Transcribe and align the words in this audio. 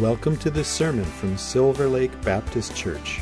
Welcome 0.00 0.36
to 0.38 0.50
this 0.50 0.66
sermon 0.66 1.04
from 1.04 1.38
Silver 1.38 1.86
Lake 1.86 2.20
Baptist 2.22 2.74
Church. 2.74 3.20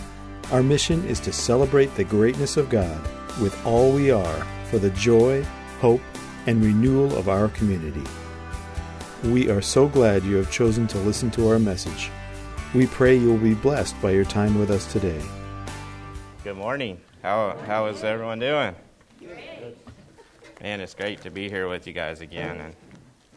Our 0.51 0.63
mission 0.63 1.05
is 1.05 1.21
to 1.21 1.31
celebrate 1.31 1.95
the 1.95 2.05
greatness 2.05 2.57
of 2.57 2.71
God 2.71 2.99
with 3.43 3.55
all 3.67 3.93
we 3.93 4.11
are 4.11 4.47
for 4.71 4.79
the 4.79 4.89
joy, 4.91 5.45
hope, 5.81 6.01
and 6.47 6.65
renewal 6.65 7.15
of 7.19 7.29
our 7.29 7.49
community. 7.49 8.03
We 9.23 9.51
are 9.51 9.61
so 9.61 9.87
glad 9.87 10.25
you 10.25 10.37
have 10.37 10.51
chosen 10.51 10.87
to 10.87 10.99
listen 11.01 11.31
to 11.33 11.51
our 11.51 11.59
message. 11.59 12.11
We 12.73 12.87
pray 12.87 13.17
you 13.17 13.29
will 13.29 13.37
be 13.37 13.53
blessed 13.53 14.01
by 14.01 14.13
your 14.13 14.25
time 14.25 14.59
with 14.59 14.71
us 14.71 14.91
today. 14.91 15.21
Good 16.43 16.57
morning. 16.57 16.99
How 17.23 17.55
how 17.67 17.85
is 17.85 18.03
everyone 18.03 18.39
doing? 18.39 18.75
Man, 20.63 20.81
it's 20.81 20.95
great 20.95 21.21
to 21.21 21.31
be 21.31 21.51
here 21.51 21.69
with 21.69 21.87
you 21.87 21.93
guys 21.93 22.23
again, 22.23 22.61
and 22.63 22.77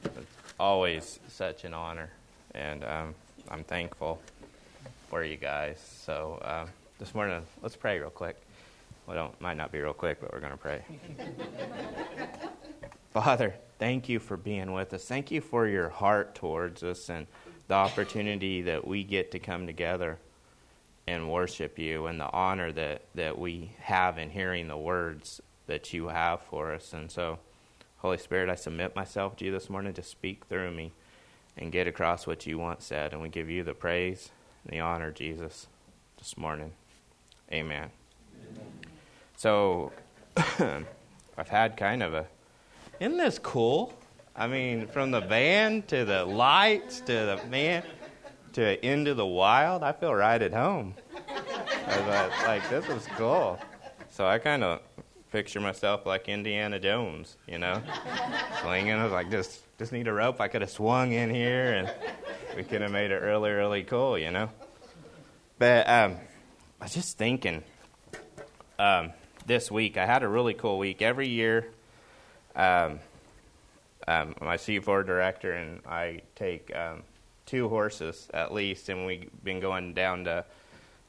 it's 0.05 0.31
always 0.57 1.19
such 1.27 1.65
an 1.65 1.73
honor, 1.73 2.11
and 2.53 2.83
um, 2.85 3.15
I'm 3.49 3.63
thankful 3.63 4.19
for 5.07 5.23
you 5.23 5.37
guys. 5.37 5.77
So 6.03 6.39
uh, 6.43 6.65
this 6.99 7.13
morning, 7.13 7.43
let's 7.61 7.75
pray 7.75 7.99
real 7.99 8.09
quick. 8.09 8.37
Well, 9.05 9.15
don't 9.15 9.41
might 9.41 9.57
not 9.57 9.71
be 9.71 9.79
real 9.79 9.93
quick, 9.93 10.19
but 10.19 10.33
we're 10.33 10.39
going 10.39 10.51
to 10.51 10.57
pray. 10.57 10.83
Father, 13.13 13.53
thank 13.77 14.09
you 14.09 14.19
for 14.19 14.35
being 14.35 14.73
with 14.73 14.93
us. 14.93 15.05
Thank 15.05 15.29
you 15.29 15.41
for 15.41 15.67
your 15.67 15.89
heart 15.89 16.33
towards 16.33 16.83
us 16.83 17.09
and 17.09 17.27
the 17.67 17.75
opportunity 17.75 18.63
that 18.63 18.85
we 18.87 19.03
get 19.03 19.31
to 19.31 19.39
come 19.39 19.67
together 19.67 20.17
and 21.07 21.31
worship 21.31 21.77
you 21.77 22.07
and 22.07 22.19
the 22.19 22.31
honor 22.31 22.71
that, 22.71 23.03
that 23.13 23.37
we 23.37 23.71
have 23.79 24.17
in 24.17 24.31
hearing 24.31 24.67
the 24.67 24.77
words 24.77 25.39
that 25.67 25.93
you 25.93 26.07
have 26.07 26.41
for 26.41 26.73
us. 26.73 26.93
And 26.93 27.11
so, 27.11 27.37
Holy 27.97 28.17
Spirit, 28.17 28.49
I 28.49 28.55
submit 28.55 28.95
myself 28.95 29.35
to 29.37 29.45
you 29.45 29.51
this 29.51 29.69
morning 29.69 29.93
to 29.93 30.03
speak 30.03 30.45
through 30.45 30.71
me 30.71 30.93
and 31.57 31.71
get 31.71 31.87
across 31.87 32.27
what 32.27 32.45
you 32.45 32.57
want 32.57 32.81
said. 32.81 33.13
And 33.13 33.21
we 33.21 33.29
give 33.29 33.49
you 33.49 33.63
the 33.63 33.73
praise 33.73 34.29
and 34.63 34.73
the 34.73 34.79
honor, 34.79 35.11
Jesus, 35.11 35.67
this 36.17 36.37
morning. 36.37 36.71
Amen. 37.51 37.89
Amen. 38.49 38.65
So, 39.37 39.91
I've 41.37 41.49
had 41.49 41.77
kind 41.77 42.03
of 42.03 42.13
a. 42.13 42.25
Isn't 42.99 43.17
this 43.17 43.39
cool? 43.39 43.93
I 44.35 44.47
mean, 44.47 44.87
from 44.87 45.11
the 45.11 45.21
band 45.21 45.87
to 45.89 46.03
the 46.03 46.25
lights 46.25 46.99
to 47.01 47.13
the 47.13 47.39
man 47.49 47.83
to 48.53 48.85
into 48.85 49.13
the 49.13 49.25
wild, 49.25 49.83
I 49.83 49.91
feel 49.91 50.13
right 50.13 50.41
at 50.41 50.53
home. 50.53 50.95
I 51.87 52.45
like, 52.45 52.69
this 52.69 52.87
is 52.89 53.07
cool. 53.17 53.59
So 54.09 54.25
I 54.25 54.39
kind 54.39 54.63
of 54.63 54.81
picture 55.31 55.59
myself 55.59 56.05
like 56.05 56.29
Indiana 56.29 56.79
Jones, 56.79 57.37
you 57.47 57.59
know, 57.59 57.81
swinging. 58.61 58.93
I 58.93 59.03
was 59.03 59.11
like, 59.11 59.29
just 59.29 59.64
just 59.77 59.91
need 59.91 60.07
a 60.07 60.13
rope. 60.13 60.39
I 60.39 60.47
could 60.47 60.61
have 60.61 60.69
swung 60.69 61.11
in 61.11 61.29
here, 61.29 61.73
and 61.73 61.91
we 62.55 62.63
could 62.63 62.81
have 62.81 62.91
made 62.91 63.11
it 63.11 63.21
really, 63.21 63.51
really 63.51 63.83
cool, 63.83 64.17
you 64.17 64.31
know. 64.31 64.49
But 65.59 65.87
um, 65.89 66.17
I 66.79 66.85
was 66.85 66.93
just 66.93 67.17
thinking 67.17 67.63
um, 68.79 69.11
this 69.45 69.69
week. 69.69 69.97
I 69.97 70.05
had 70.05 70.23
a 70.23 70.27
really 70.27 70.53
cool 70.53 70.77
week. 70.77 71.01
Every 71.01 71.27
year, 71.27 71.67
um, 72.55 72.99
um 74.07 74.35
my 74.41 74.57
C4 74.57 75.05
director 75.05 75.53
and 75.53 75.81
I 75.85 76.21
take 76.35 76.73
um, 76.75 77.03
two 77.45 77.67
horses 77.67 78.29
at 78.33 78.53
least, 78.53 78.89
and 78.89 79.05
we've 79.05 79.29
been 79.43 79.59
going 79.59 79.93
down 79.93 80.23
to 80.25 80.45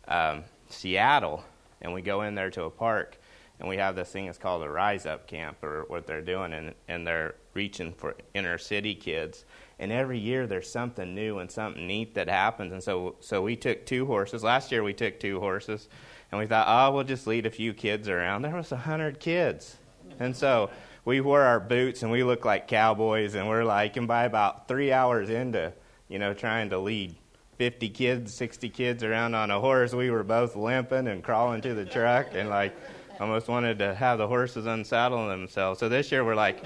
um, 0.09 0.45
Seattle, 0.69 1.45
and 1.81 1.93
we 1.93 2.03
go 2.03 2.23
in 2.23 2.35
there 2.35 2.51
to 2.51 2.65
a 2.65 2.71
park 2.71 3.17
and 3.59 3.69
we 3.69 3.79
have 3.79 3.97
this 3.97 4.11
thing 4.11 4.27
that's 4.27 4.39
called 4.39 4.63
a 4.63 4.69
Rise 4.69 5.07
Up 5.07 5.27
Camp, 5.27 5.63
or 5.63 5.85
what 5.89 6.07
they're 6.07 6.21
doing, 6.21 6.53
and, 6.53 6.75
and 6.89 7.07
they're 7.07 7.35
reaching 7.57 7.93
for 7.93 8.15
inner 8.35 8.59
city 8.59 8.95
kids. 8.95 9.45
And 9.79 9.91
every 9.91 10.19
year 10.19 10.47
there's 10.47 10.71
something 10.71 11.15
new 11.15 11.39
and 11.39 11.51
something 11.51 11.87
neat 11.87 12.15
that 12.15 12.29
happens. 12.29 12.73
And 12.73 12.83
so, 12.83 13.17
so 13.21 13.43
we 13.43 13.57
took 13.57 13.85
two 13.85 14.07
horses. 14.07 14.45
Last 14.45 14.71
year 14.71 14.83
we 14.83 14.95
took 14.95 15.19
two 15.19 15.41
horses, 15.41 15.89
and 16.31 16.39
we 16.39 16.47
thought, 16.47 16.67
oh, 16.69 16.95
we'll 16.95 17.05
just 17.05 17.27
lead 17.27 17.47
a 17.47 17.51
few 17.51 17.75
kids 17.75 18.09
around. 18.09 18.43
There 18.43 18.55
was 18.55 18.73
a 18.73 18.77
hundred 18.77 19.19
kids, 19.19 19.77
and 20.21 20.37
so 20.37 20.71
we 21.07 21.21
wore 21.21 21.43
our 21.43 21.61
boots 21.61 22.03
and 22.03 22.11
we 22.11 22.25
looked 22.25 22.45
like 22.45 22.69
cowboys. 22.69 23.35
And 23.35 23.49
we're 23.49 23.65
like, 23.65 23.97
and 23.97 24.07
by 24.07 24.25
about 24.25 24.69
three 24.69 24.93
hours 24.93 25.31
into, 25.31 25.73
you 26.09 26.19
know, 26.19 26.35
trying 26.35 26.71
to 26.71 26.79
lead 26.79 27.15
50 27.59 27.89
kids, 27.91 28.35
60 28.35 28.69
kids 28.69 29.03
around 29.03 29.35
on 29.35 29.51
a 29.51 29.61
horse, 29.61 29.95
we 29.95 30.11
were 30.11 30.25
both 30.25 30.57
limping 30.57 31.07
and 31.07 31.23
crawling 31.23 31.63
to 31.63 31.75
the 31.75 31.87
truck 31.87 32.27
and 32.33 32.51
like 32.51 32.77
almost 33.21 33.49
wanted 33.49 33.79
to 33.79 33.95
have 33.95 34.19
the 34.19 34.27
horses 34.27 34.67
unsaddle 34.67 35.29
themselves. 35.29 35.81
So 35.81 35.89
this 35.89 36.13
year 36.13 36.25
we're 36.25 36.35
like, 36.35 36.63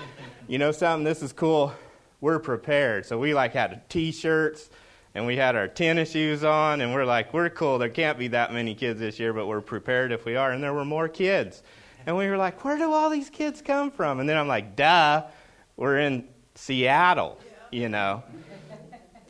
you 0.48 0.58
know 0.58 0.72
something, 0.72 1.04
this 1.04 1.22
is 1.22 1.32
cool. 1.32 1.72
We're 2.20 2.38
prepared. 2.38 3.06
So 3.06 3.18
we 3.18 3.34
like 3.34 3.52
had 3.52 3.88
t-shirts 3.88 4.70
and 5.14 5.26
we 5.26 5.36
had 5.36 5.56
our 5.56 5.68
tennis 5.68 6.10
shoes 6.12 6.44
on 6.44 6.80
and 6.80 6.92
we're 6.92 7.04
like, 7.04 7.32
we're 7.32 7.50
cool. 7.50 7.78
There 7.78 7.88
can't 7.88 8.18
be 8.18 8.28
that 8.28 8.52
many 8.52 8.74
kids 8.74 9.00
this 9.00 9.18
year, 9.18 9.32
but 9.32 9.46
we're 9.46 9.60
prepared 9.60 10.12
if 10.12 10.24
we 10.24 10.36
are. 10.36 10.52
And 10.52 10.62
there 10.62 10.74
were 10.74 10.84
more 10.84 11.08
kids. 11.08 11.62
And 12.06 12.16
we 12.16 12.28
were 12.28 12.36
like, 12.36 12.64
where 12.64 12.76
do 12.76 12.92
all 12.92 13.10
these 13.10 13.30
kids 13.30 13.62
come 13.62 13.90
from? 13.90 14.20
And 14.20 14.28
then 14.28 14.36
I'm 14.36 14.48
like, 14.48 14.76
duh, 14.76 15.24
we're 15.76 15.98
in 15.98 16.26
Seattle, 16.54 17.38
you 17.70 17.88
know. 17.88 18.22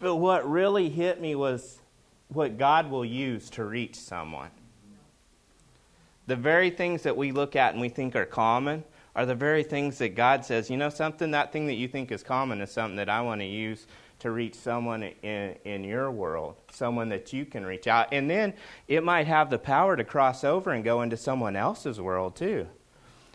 But 0.00 0.16
what 0.16 0.48
really 0.50 0.88
hit 0.88 1.20
me 1.20 1.34
was 1.34 1.78
what 2.28 2.56
God 2.58 2.90
will 2.90 3.04
use 3.04 3.50
to 3.50 3.64
reach 3.64 3.96
someone 3.96 4.50
the 6.30 6.36
very 6.36 6.70
things 6.70 7.02
that 7.02 7.16
we 7.16 7.32
look 7.32 7.56
at 7.56 7.72
and 7.72 7.80
we 7.80 7.88
think 7.88 8.14
are 8.14 8.24
common 8.24 8.84
are 9.16 9.26
the 9.26 9.34
very 9.34 9.64
things 9.64 9.98
that 9.98 10.10
God 10.10 10.44
says, 10.44 10.70
you 10.70 10.76
know, 10.76 10.88
something, 10.88 11.32
that 11.32 11.52
thing 11.52 11.66
that 11.66 11.74
you 11.74 11.88
think 11.88 12.12
is 12.12 12.22
common 12.22 12.60
is 12.60 12.70
something 12.70 12.94
that 12.98 13.08
I 13.08 13.20
want 13.20 13.40
to 13.40 13.46
use 13.46 13.88
to 14.20 14.30
reach 14.30 14.54
someone 14.54 15.02
in, 15.02 15.56
in 15.64 15.82
your 15.82 16.08
world, 16.12 16.54
someone 16.70 17.08
that 17.08 17.32
you 17.32 17.44
can 17.44 17.66
reach 17.66 17.88
out. 17.88 18.06
And 18.12 18.30
then 18.30 18.54
it 18.86 19.02
might 19.02 19.26
have 19.26 19.50
the 19.50 19.58
power 19.58 19.96
to 19.96 20.04
cross 20.04 20.44
over 20.44 20.70
and 20.70 20.84
go 20.84 21.02
into 21.02 21.16
someone 21.16 21.56
else's 21.56 22.00
world 22.00 22.36
too. 22.36 22.68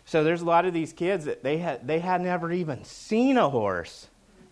So 0.06 0.24
there's 0.24 0.40
a 0.40 0.46
lot 0.46 0.64
of 0.64 0.72
these 0.72 0.94
kids 0.94 1.26
that 1.26 1.42
they 1.42 1.58
had, 1.58 1.86
they 1.86 1.98
had 1.98 2.22
never 2.22 2.50
even 2.50 2.82
seen 2.82 3.36
a 3.36 3.50
horse, 3.50 4.08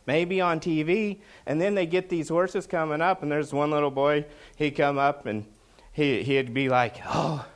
maybe 0.06 0.43
on 0.43 0.60
TV. 0.60 1.21
And 1.47 1.59
then 1.59 1.75
they 1.75 1.87
get 1.87 2.10
these 2.10 2.28
horses 2.28 2.66
coming 2.66 3.00
up, 3.00 3.22
and 3.22 3.33
there's 3.33 3.54
one 3.54 3.71
little 3.71 3.91
boy, 3.91 4.27
he'd 4.56 4.72
come 4.72 4.99
up 4.99 5.25
and 5.25 5.47
he, 5.93 6.22
he'd 6.25 6.53
be 6.53 6.69
like, 6.69 6.97
oh, 7.06 7.47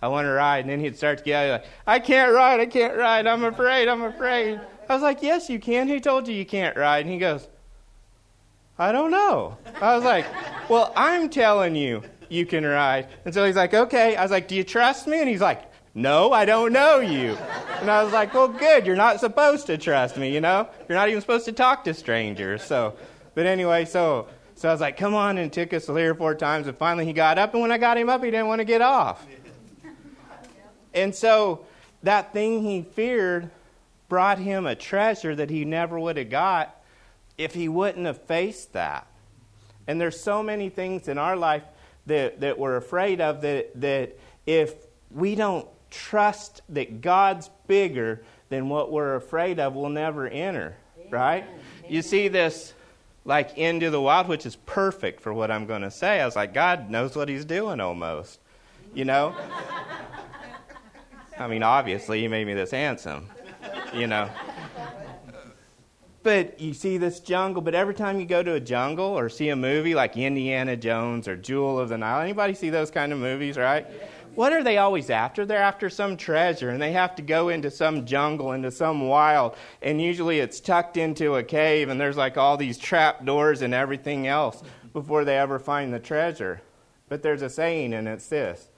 I 0.00 0.08
want 0.08 0.26
to 0.26 0.30
ride. 0.30 0.60
And 0.60 0.70
then 0.70 0.80
he'd 0.80 0.96
start 0.96 1.18
to 1.18 1.24
get 1.24 1.50
like, 1.50 1.64
I 1.86 1.98
can't 1.98 2.32
ride, 2.32 2.60
I 2.60 2.66
can't 2.66 2.96
ride, 2.96 3.26
I'm 3.26 3.44
afraid, 3.44 3.88
I'm 3.88 4.02
afraid. 4.02 4.60
I 4.88 4.94
was 4.94 5.02
like, 5.02 5.22
Yes, 5.22 5.50
you 5.50 5.58
can. 5.58 5.88
Who 5.88 6.00
told 6.00 6.28
you 6.28 6.34
you 6.34 6.46
can't 6.46 6.76
ride? 6.76 7.04
And 7.04 7.12
he 7.12 7.18
goes, 7.18 7.48
I 8.78 8.92
don't 8.92 9.10
know. 9.10 9.56
I 9.80 9.96
was 9.96 10.04
like, 10.04 10.24
Well, 10.68 10.92
I'm 10.96 11.28
telling 11.28 11.74
you 11.74 12.02
you 12.28 12.46
can 12.46 12.64
ride. 12.64 13.08
And 13.24 13.34
so 13.34 13.44
he's 13.44 13.56
like, 13.56 13.74
Okay. 13.74 14.16
I 14.16 14.22
was 14.22 14.30
like, 14.30 14.48
Do 14.48 14.54
you 14.54 14.64
trust 14.64 15.06
me? 15.06 15.18
And 15.20 15.28
he's 15.28 15.40
like, 15.40 15.64
No, 15.94 16.32
I 16.32 16.44
don't 16.44 16.72
know 16.72 17.00
you. 17.00 17.36
And 17.80 17.90
I 17.90 18.04
was 18.04 18.12
like, 18.12 18.32
Well, 18.34 18.48
good. 18.48 18.86
You're 18.86 18.96
not 18.96 19.18
supposed 19.20 19.66
to 19.66 19.76
trust 19.76 20.16
me, 20.16 20.32
you 20.32 20.40
know? 20.40 20.68
You're 20.88 20.96
not 20.96 21.08
even 21.08 21.20
supposed 21.20 21.44
to 21.46 21.52
talk 21.52 21.84
to 21.84 21.94
strangers. 21.94 22.62
So, 22.62 22.96
but 23.34 23.46
anyway, 23.46 23.84
so. 23.84 24.28
So 24.54 24.68
I 24.68 24.72
was 24.72 24.80
like, 24.80 24.96
come 24.96 25.14
on, 25.14 25.38
and 25.38 25.52
took 25.52 25.72
us 25.72 25.86
three 25.86 26.02
or 26.02 26.16
four 26.16 26.34
times, 26.34 26.66
and 26.66 26.76
finally 26.76 27.04
he 27.04 27.12
got 27.12 27.38
up, 27.38 27.52
and 27.52 27.62
when 27.62 27.70
I 27.70 27.78
got 27.78 27.96
him 27.96 28.08
up, 28.08 28.24
he 28.24 28.32
didn't 28.32 28.48
want 28.48 28.58
to 28.58 28.64
get 28.64 28.82
off. 28.82 29.24
And 30.98 31.14
so 31.14 31.64
that 32.02 32.32
thing 32.32 32.62
he 32.62 32.82
feared 32.82 33.50
brought 34.08 34.38
him 34.38 34.66
a 34.66 34.74
treasure 34.74 35.34
that 35.34 35.50
he 35.50 35.64
never 35.64 35.98
would 35.98 36.16
have 36.16 36.30
got 36.30 36.82
if 37.36 37.54
he 37.54 37.68
wouldn't 37.68 38.06
have 38.06 38.20
faced 38.22 38.72
that. 38.72 39.06
And 39.86 40.00
there's 40.00 40.20
so 40.20 40.42
many 40.42 40.68
things 40.68 41.08
in 41.08 41.18
our 41.18 41.36
life 41.36 41.62
that, 42.06 42.40
that 42.40 42.58
we're 42.58 42.76
afraid 42.76 43.20
of 43.20 43.42
that, 43.42 43.80
that 43.80 44.18
if 44.46 44.74
we 45.10 45.34
don't 45.34 45.66
trust 45.90 46.62
that 46.70 47.00
God's 47.00 47.50
bigger 47.66 48.22
than 48.48 48.68
what 48.68 48.90
we're 48.90 49.14
afraid 49.14 49.60
of, 49.60 49.74
we'll 49.74 49.88
never 49.88 50.26
enter. 50.26 50.76
Right? 51.10 51.44
You 51.88 52.02
see 52.02 52.28
this 52.28 52.74
like 53.24 53.56
into 53.56 53.90
the 53.90 54.00
wild, 54.00 54.26
which 54.28 54.46
is 54.46 54.56
perfect 54.56 55.20
for 55.20 55.32
what 55.32 55.50
I'm 55.50 55.66
going 55.66 55.82
to 55.82 55.90
say. 55.90 56.20
I 56.20 56.26
was 56.26 56.36
like, 56.36 56.54
God 56.54 56.90
knows 56.90 57.14
what 57.14 57.28
he's 57.28 57.44
doing 57.44 57.80
almost. 57.80 58.40
You 58.94 59.04
know? 59.04 59.34
I 61.38 61.46
mean, 61.46 61.62
obviously, 61.62 62.20
he 62.20 62.28
made 62.28 62.46
me 62.46 62.54
this 62.54 62.70
handsome, 62.70 63.28
you 63.94 64.06
know. 64.06 64.28
But 66.22 66.60
you 66.60 66.74
see 66.74 66.98
this 66.98 67.20
jungle, 67.20 67.62
but 67.62 67.74
every 67.74 67.94
time 67.94 68.18
you 68.18 68.26
go 68.26 68.42
to 68.42 68.54
a 68.54 68.60
jungle 68.60 69.06
or 69.06 69.28
see 69.28 69.50
a 69.50 69.56
movie 69.56 69.94
like 69.94 70.16
Indiana 70.16 70.76
Jones 70.76 71.28
or 71.28 71.36
Jewel 71.36 71.78
of 71.78 71.88
the 71.88 71.96
Nile, 71.96 72.20
anybody 72.20 72.54
see 72.54 72.70
those 72.70 72.90
kind 72.90 73.12
of 73.12 73.18
movies, 73.18 73.56
right? 73.56 73.86
What 74.34 74.52
are 74.52 74.62
they 74.62 74.78
always 74.78 75.10
after? 75.10 75.46
They're 75.46 75.58
after 75.58 75.88
some 75.88 76.16
treasure, 76.16 76.70
and 76.70 76.82
they 76.82 76.92
have 76.92 77.16
to 77.16 77.22
go 77.22 77.48
into 77.48 77.70
some 77.70 78.04
jungle, 78.04 78.52
into 78.52 78.70
some 78.70 79.08
wild, 79.08 79.56
and 79.80 80.02
usually 80.02 80.40
it's 80.40 80.60
tucked 80.60 80.96
into 80.96 81.36
a 81.36 81.42
cave, 81.42 81.88
and 81.88 82.00
there's 82.00 82.16
like 82.16 82.36
all 82.36 82.56
these 82.56 82.78
trap 82.78 83.24
doors 83.24 83.62
and 83.62 83.72
everything 83.72 84.26
else 84.26 84.62
before 84.92 85.24
they 85.24 85.38
ever 85.38 85.58
find 85.58 85.94
the 85.94 85.98
treasure. 85.98 86.60
But 87.08 87.22
there's 87.22 87.42
a 87.42 87.50
saying, 87.50 87.94
and 87.94 88.06
it's 88.06 88.28
this 88.28 88.68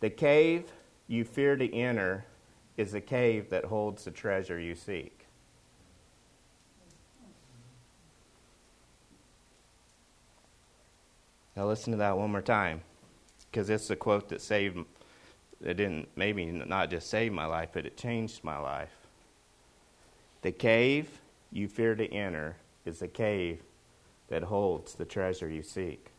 the 0.00 0.10
cave 0.10 0.70
you 1.08 1.24
fear 1.24 1.56
to 1.56 1.74
enter 1.74 2.24
is 2.76 2.92
the 2.92 3.00
cave 3.00 3.50
that 3.50 3.64
holds 3.64 4.04
the 4.04 4.10
treasure 4.10 4.58
you 4.58 4.74
seek. 4.74 5.26
Now 11.56 11.66
listen 11.66 11.92
to 11.92 11.96
that 11.98 12.18
one 12.18 12.30
more 12.30 12.42
time, 12.42 12.82
because 13.50 13.70
it's 13.70 13.88
a 13.88 13.96
quote 13.96 14.28
that 14.28 14.42
saved. 14.42 14.78
It 15.64 15.78
didn't 15.78 16.08
maybe 16.14 16.44
not 16.44 16.90
just 16.90 17.08
save 17.08 17.32
my 17.32 17.46
life, 17.46 17.70
but 17.72 17.86
it 17.86 17.96
changed 17.96 18.44
my 18.44 18.58
life. 18.58 18.94
The 20.42 20.52
cave 20.52 21.08
you 21.50 21.66
fear 21.66 21.94
to 21.94 22.06
enter 22.12 22.56
is 22.84 22.98
the 22.98 23.08
cave 23.08 23.62
that 24.28 24.42
holds 24.42 24.94
the 24.94 25.06
treasure 25.06 25.48
you 25.48 25.62
seek. 25.62 26.10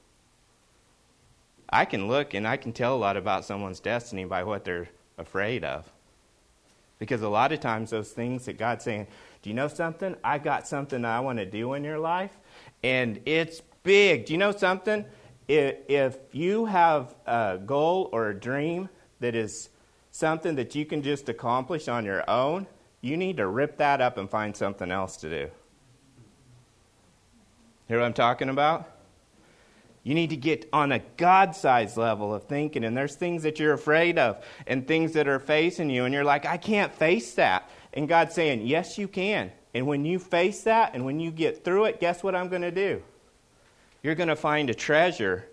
I 1.70 1.86
can 1.86 2.08
look 2.08 2.34
and 2.34 2.48
I 2.48 2.58
can 2.58 2.72
tell 2.74 2.96
a 2.96 2.98
lot 2.98 3.18
about 3.18 3.46
someone's 3.46 3.80
destiny 3.80 4.26
by 4.26 4.44
what 4.44 4.64
they're 4.64 4.90
afraid 5.18 5.64
of. 5.64 5.92
Because 7.00 7.22
a 7.22 7.30
lot 7.30 7.52
of 7.52 7.60
times, 7.60 7.92
those 7.92 8.12
things 8.12 8.46
that 8.46 8.58
God's 8.58 8.84
saying, 8.84 9.08
Do 9.42 9.50
you 9.50 9.56
know 9.56 9.68
something? 9.68 10.16
I 10.24 10.40
got 10.40 10.68
something 10.68 11.06
I 11.06 11.20
want 11.20 11.38
to 11.40 11.46
do 11.46 11.74
in 11.74 11.84
your 11.84 12.00
life, 12.00 12.32
and 12.84 13.22
it's 13.26 13.62
big. 13.84 14.26
Do 14.26 14.34
you 14.34 14.40
know 14.40 14.52
something? 14.52 15.06
If 15.48 16.18
you 16.32 16.66
have 16.66 17.16
a 17.26 17.60
goal 17.64 18.10
or 18.12 18.30
a 18.30 18.40
dream 18.40 18.90
that 19.20 19.36
is 19.36 19.70
something 20.12 20.56
that 20.56 20.74
you 20.76 20.86
can 20.86 21.04
just 21.04 21.30
accomplish 21.30 21.88
on 21.88 22.04
your 22.04 22.28
own, 22.30 22.68
you 23.02 23.16
need 23.16 23.38
to 23.38 23.48
rip 23.48 23.78
that 23.78 24.02
up 24.02 24.18
and 24.18 24.30
find 24.30 24.58
something 24.58 24.92
else 24.92 25.18
to 25.18 25.30
do. 25.30 25.50
Hear 27.88 28.00
what 28.00 28.06
I'm 28.06 28.14
talking 28.14 28.50
about? 28.50 28.97
You 30.08 30.16
need 30.16 30.30
to 30.30 30.38
get 30.38 30.70
on 30.72 30.92
a 30.92 31.00
God 31.18 31.56
sized 31.56 31.98
level 31.98 32.34
of 32.34 32.44
thinking, 32.44 32.84
and 32.84 32.96
there's 32.96 33.16
things 33.16 33.44
that 33.44 33.60
you're 33.60 33.74
afraid 33.74 34.18
of 34.18 34.44
and 34.66 34.88
things 34.88 35.14
that 35.14 35.28
are 35.28 35.40
facing 35.40 35.90
you, 35.90 36.06
and 36.06 36.14
you're 36.14 36.24
like, 36.24 36.46
I 36.46 36.58
can't 36.58 36.94
face 36.94 37.34
that. 37.34 37.70
And 37.94 38.08
God's 38.08 38.34
saying, 38.34 38.66
Yes, 38.66 38.98
you 38.98 39.08
can. 39.08 39.52
And 39.74 39.86
when 39.86 40.06
you 40.06 40.18
face 40.18 40.64
that 40.64 40.96
and 40.96 41.06
when 41.06 41.20
you 41.20 41.30
get 41.30 41.64
through 41.64 41.86
it, 41.86 42.00
guess 42.00 42.24
what 42.24 42.36
I'm 42.36 42.48
going 42.50 42.62
to 42.62 42.72
do? 42.72 43.04
you're 44.08 44.16
going 44.16 44.30
to 44.30 44.36
find 44.38 44.70
a 44.70 44.74
treasure 44.74 45.46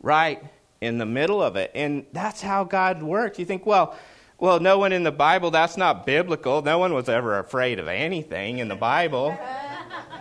right 0.00 0.42
in 0.80 0.98
the 0.98 1.06
middle 1.06 1.42
of 1.42 1.54
it. 1.54 1.70
And 1.74 2.04
that's 2.12 2.40
how 2.42 2.64
God 2.64 3.00
works. 3.02 3.38
You 3.38 3.44
think, 3.44 3.64
well, 3.64 3.96
well, 4.38 4.60
no 4.60 4.78
one 4.78 4.92
in 4.92 5.04
the 5.04 5.12
Bible, 5.12 5.52
that's 5.52 5.76
not 5.76 6.04
biblical. 6.04 6.62
No 6.62 6.78
one 6.78 6.92
was 6.92 7.08
ever 7.08 7.38
afraid 7.38 7.78
of 7.78 7.86
anything 7.86 8.58
in 8.58 8.66
the 8.66 8.74
Bible. 8.74 9.38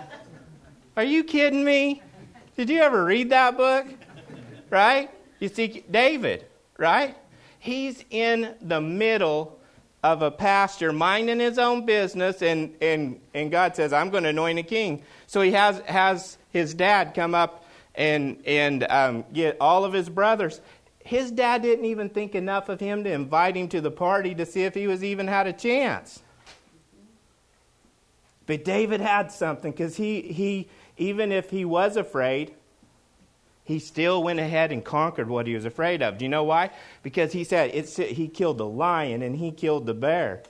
Are 0.97 1.03
you 1.03 1.23
kidding 1.23 1.65
me? 1.65 2.03
Did 2.55 2.69
you 2.69 2.81
ever 2.81 3.03
read 3.03 3.31
that 3.31 3.57
book? 3.57 3.85
Right? 4.69 5.09
You 5.39 5.49
see, 5.49 5.83
David, 5.91 6.45
right? 6.77 7.15
He's 7.59 8.03
in 8.09 8.55
the 8.61 8.79
middle 8.79 9.59
of 10.03 10.21
a 10.21 10.31
pasture 10.31 10.93
minding 10.93 11.39
his 11.39 11.57
own 11.57 11.85
business, 11.85 12.41
and, 12.41 12.75
and, 12.79 13.19
and 13.33 13.51
God 13.51 13.75
says, 13.75 13.91
I'm 13.91 14.09
going 14.09 14.23
to 14.23 14.29
anoint 14.29 14.59
a 14.59 14.63
king. 14.63 15.01
So 15.27 15.41
he 15.41 15.51
has, 15.51 15.79
has 15.81 16.37
his 16.51 16.73
dad 16.73 17.13
come 17.13 17.35
up 17.35 17.65
and, 17.95 18.41
and 18.45 18.85
um, 18.89 19.25
get 19.33 19.57
all 19.59 19.83
of 19.83 19.93
his 19.93 20.07
brothers. 20.09 20.61
His 21.03 21.31
dad 21.31 21.61
didn't 21.61 21.85
even 21.85 22.09
think 22.09 22.35
enough 22.35 22.69
of 22.69 22.79
him 22.79 23.03
to 23.03 23.11
invite 23.11 23.57
him 23.57 23.67
to 23.69 23.81
the 23.81 23.91
party 23.91 24.33
to 24.35 24.45
see 24.45 24.63
if 24.63 24.73
he 24.73 24.87
was 24.87 25.03
even 25.03 25.27
had 25.27 25.47
a 25.47 25.53
chance. 25.53 26.21
But 28.45 28.63
David 28.63 29.01
had 29.01 29.31
something 29.31 29.71
because 29.71 29.97
he, 29.97 30.21
he, 30.21 30.69
even 30.97 31.31
if 31.31 31.49
he 31.49 31.65
was 31.65 31.97
afraid, 31.97 32.53
he 33.63 33.79
still 33.79 34.23
went 34.23 34.39
ahead 34.39 34.71
and 34.71 34.83
conquered 34.85 35.27
what 35.27 35.47
he 35.47 35.55
was 35.55 35.65
afraid 35.65 36.01
of. 36.01 36.17
Do 36.17 36.25
you 36.25 36.29
know 36.29 36.43
why? 36.43 36.69
Because 37.03 37.33
he 37.33 37.43
said 37.43 37.71
it's, 37.73 37.97
he 37.97 38.27
killed 38.27 38.59
the 38.59 38.67
lion 38.67 39.21
and 39.21 39.35
he 39.35 39.51
killed 39.51 39.85
the 39.85 39.93
bear. 39.93 40.43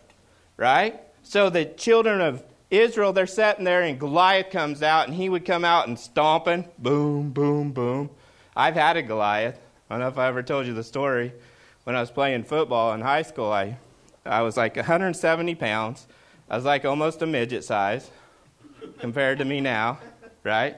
Right? 0.57 0.99
So 1.23 1.49
the 1.49 1.65
children 1.65 2.21
of 2.21 2.43
Israel, 2.69 3.13
they're 3.13 3.27
sitting 3.27 3.63
there, 3.63 3.81
and 3.81 3.99
Goliath 3.99 4.49
comes 4.49 4.81
out, 4.81 5.07
and 5.07 5.15
he 5.15 5.29
would 5.29 5.45
come 5.45 5.63
out 5.63 5.87
and 5.87 5.97
stomping, 5.97 6.67
boom, 6.77 7.29
boom, 7.29 7.71
boom. 7.71 8.09
I've 8.55 8.75
had 8.75 8.97
a 8.97 9.01
Goliath. 9.01 9.59
I 9.89 9.93
don't 9.93 10.01
know 10.01 10.07
if 10.07 10.17
I 10.17 10.27
ever 10.27 10.43
told 10.43 10.65
you 10.65 10.73
the 10.73 10.83
story. 10.83 11.31
When 11.83 11.95
I 11.95 11.99
was 11.99 12.09
playing 12.09 12.43
football 12.43 12.93
in 12.93 13.01
high 13.01 13.21
school, 13.21 13.51
I, 13.51 13.77
I 14.25 14.41
was 14.41 14.57
like 14.57 14.75
170 14.75 15.55
pounds. 15.55 16.07
I 16.49 16.55
was 16.55 16.65
like 16.65 16.85
almost 16.85 17.21
a 17.21 17.27
midget 17.27 17.63
size 17.63 18.09
compared 18.99 19.39
to 19.39 19.45
me 19.45 19.61
now, 19.61 19.99
right? 20.45 20.77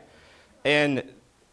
And 0.65 1.03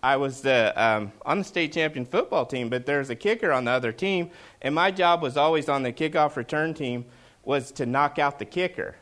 I 0.02 0.16
was 0.16 0.42
the, 0.42 0.72
um, 0.76 1.12
on 1.24 1.38
the 1.38 1.44
state 1.44 1.72
champion 1.72 2.04
football 2.04 2.46
team, 2.46 2.68
but 2.68 2.86
there's 2.86 3.10
a 3.10 3.16
kicker 3.16 3.52
on 3.52 3.64
the 3.64 3.70
other 3.70 3.92
team, 3.92 4.30
and 4.62 4.74
my 4.74 4.90
job 4.90 5.22
was 5.22 5.36
always 5.36 5.68
on 5.68 5.82
the 5.82 5.92
kickoff 5.92 6.36
return 6.36 6.74
team 6.74 7.04
was 7.44 7.70
to 7.72 7.86
knock 7.86 8.18
out 8.18 8.38
the 8.38 8.44
kicker. 8.44 8.96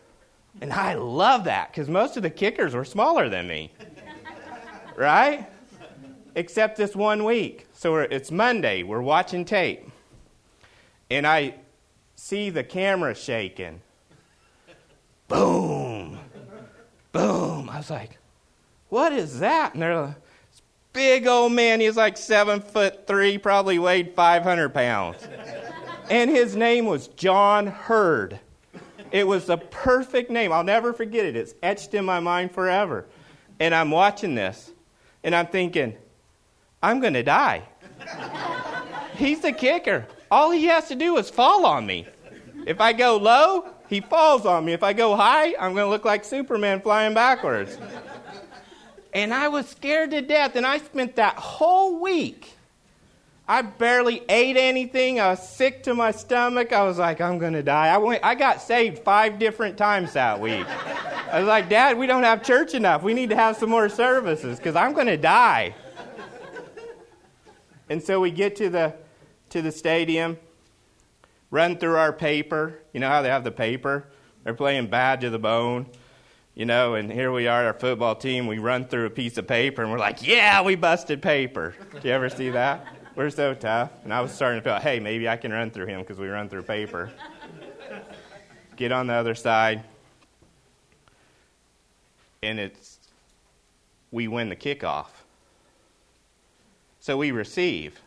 And 0.61 0.73
I 0.73 0.95
love 0.95 1.45
that 1.45 1.71
because 1.71 1.89
most 1.89 2.17
of 2.17 2.23
the 2.23 2.31
kickers 2.31 2.75
were 2.75 2.85
smaller 2.85 3.29
than 3.29 3.47
me. 3.47 3.73
right? 4.97 5.47
Except 6.35 6.77
this 6.77 6.95
one 6.95 7.25
week. 7.25 7.67
So 7.73 7.97
it's 7.97 8.31
Monday. 8.31 8.83
We're 8.83 9.03
watching 9.03 9.45
tape. 9.45 9.89
And 11.11 11.27
I 11.27 11.55
see 12.17 12.51
the 12.51 12.65
camera 12.65 13.15
shaking. 13.15 13.81
Boom. 15.29 16.19
Boom. 17.13 17.71
I 17.71 17.79
was 17.79 17.91
like, 17.91 18.19
what 18.93 19.15
is 19.15 19.39
that? 19.39 19.73
And 19.73 19.83
they're 19.83 19.99
like, 19.99 20.17
big 20.93 21.27
old 21.27 21.53
man. 21.53 21.81
He's 21.81 21.97
like 21.97 22.19
seven 22.19 22.61
foot 22.61 23.07
three, 23.07 23.39
probably 23.39 23.79
weighed 23.79 24.15
500 24.15 24.69
pounds. 24.69 25.27
and 26.11 26.29
his 26.29 26.55
name 26.55 26.85
was 26.85 27.09
John 27.09 27.69
Hurd. 27.69 28.39
It 29.11 29.27
was 29.27 29.47
the 29.47 29.57
perfect 29.57 30.31
name. 30.31 30.53
I'll 30.53 30.63
never 30.63 30.93
forget 30.93 31.25
it. 31.25 31.37
It's 31.37 31.55
etched 31.63 31.95
in 31.95 32.05
my 32.05 32.21
mind 32.21 32.53
forever. 32.53 33.07
And 33.59 33.75
I'm 33.75 33.91
watching 33.91 34.35
this, 34.35 34.71
and 35.25 35.35
I'm 35.35 35.47
thinking, 35.47 35.97
I'm 36.83 37.01
going 37.01 37.15
to 37.15 37.23
die. 37.23 37.63
He's 39.17 39.41
the 39.41 39.53
kicker. 39.53 40.07
All 40.31 40.51
he 40.51 40.67
has 40.67 40.89
to 40.89 40.95
do 40.95 41.17
is 41.17 41.31
fall 41.31 41.65
on 41.65 41.87
me. 41.87 42.07
If 42.67 42.79
I 42.83 42.93
go 42.93 43.17
low, 43.17 43.71
he 43.89 44.03
falls 44.03 44.45
on 44.45 44.67
me. 44.67 44.75
If 44.75 44.83
I 44.83 44.93
go 44.93 45.17
high, 45.17 45.55
I'm 45.59 45.73
going 45.73 45.87
to 45.87 45.89
look 45.89 46.05
like 46.05 46.27
Superman 46.27 46.83
flying 46.83 47.15
backwards. 47.15 47.79
And 49.13 49.35
I 49.35 49.49
was 49.49 49.69
scared 49.69 50.11
to 50.13 50.23
death, 50.23 50.57
and 50.57 50.67
I 50.67 50.79
spent 50.79 51.17
that 51.17 51.37
whole 51.37 52.01
week 52.01 52.57
I 53.49 53.61
barely 53.63 54.23
ate 54.29 54.57
anything. 54.57 55.21
I 55.21 55.31
was 55.31 55.47
sick 55.47 55.83
to 55.83 55.95
my 55.95 56.13
stomach. 56.13 56.73
I 56.73 56.85
was 56.85 56.99
like, 56.99 57.21
I'm 57.21 57.39
going 57.39 57.53
to 57.55 57.63
die. 57.63 57.89
I, 57.89 57.99
went, 57.99 58.25
I 58.25 58.35
got 58.35 58.63
saved 58.63 59.01
five 59.01 59.39
different 59.39 59.77
times 59.77 60.13
that 60.13 60.41
week. 60.41 60.65
I 61.31 61.41
was 61.41 61.49
like, 61.49 61.69
Dad, 61.69 61.99
we 61.99 62.07
don't 62.07 62.23
have 62.23 62.43
church 62.43 62.75
enough. 62.75 63.03
We 63.03 63.15
need 63.15 63.31
to 63.31 63.37
have 63.37 63.57
some 63.57 63.69
more 63.69 63.89
services 63.89 64.59
because 64.59 64.77
I'm 64.77 64.93
going 64.93 65.09
to 65.09 65.17
die. 65.17 65.75
And 67.91 68.03
so 68.03 68.21
we 68.21 68.31
get 68.31 68.57
to 68.57 68.71
the, 68.71 68.95
to 69.51 69.61
the 69.61 69.73
stadium, 69.73 70.39
run 71.51 71.77
through 71.77 71.97
our 71.97 72.13
paper. 72.13 72.79
You 72.93 73.01
know 73.01 73.09
how 73.09 73.23
they 73.23 73.29
have 73.29 73.45
the 73.45 73.51
paper? 73.51 74.07
They're 74.45 74.55
playing 74.55 74.87
bad 74.87 75.21
to 75.23 75.31
the 75.31 75.39
bone. 75.39 75.87
You 76.55 76.67
know, 76.67 76.95
and 76.97 77.11
here 77.11 77.33
we 77.33 77.47
are, 77.47 77.65
our 77.65 77.73
football 77.73 78.15
team. 78.15 78.47
We 78.47 78.59
run 78.59 78.85
through 78.85 79.07
a 79.07 79.11
piece 79.11 79.39
of 79.39 79.47
paper 79.47 79.83
and 79.83 79.91
we're 79.91 79.99
like, 79.99 80.27
yeah, 80.27 80.61
we 80.63 80.75
busted 80.75 81.23
paper. 81.23 81.75
Do 82.01 82.07
you 82.07 82.13
ever 82.13 82.29
see 82.29 82.51
that? 82.51 82.87
We're 83.15 83.31
so 83.31 83.55
tough. 83.55 83.91
And 84.05 84.13
I 84.13 84.21
was 84.21 84.33
starting 84.33 84.61
to 84.61 84.65
feel, 84.65 84.79
hey, 84.79 85.01
maybe 85.01 85.29
I 85.29 85.37
can 85.37 85.51
run 85.51 85.71
through 85.71 85.87
him 85.87 86.01
because 86.01 86.19
we 86.19 86.29
run 86.29 86.51
through 86.51 86.65
paper. 86.65 87.11
Get 88.77 88.93
on 88.93 89.07
the 89.07 89.15
other 89.15 89.35
side. 89.35 89.83
And 92.43 92.59
it's, 92.59 92.99
we 94.11 94.29
win 94.29 94.51
the 94.51 94.57
kickoff. 94.57 95.07
So 97.01 97.17
we 97.17 97.31
receive. 97.31 97.99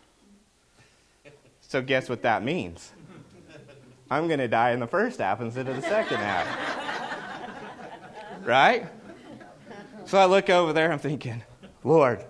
So 1.62 1.82
guess 1.82 2.10
what 2.10 2.22
that 2.22 2.44
means? 2.44 2.92
I'm 4.10 4.28
going 4.28 4.40
to 4.40 4.48
die 4.48 4.72
in 4.72 4.80
the 4.80 4.88
first 4.88 5.20
half 5.20 5.42
instead 5.42 5.68
of 5.68 5.76
the 5.78 5.82
second 5.82 6.18
half. 6.18 6.75
Right? 8.46 8.88
So 10.06 10.18
I 10.18 10.26
look 10.26 10.50
over 10.50 10.72
there, 10.72 10.92
I'm 10.92 11.00
thinking, 11.00 11.44
Lord, 11.84 12.24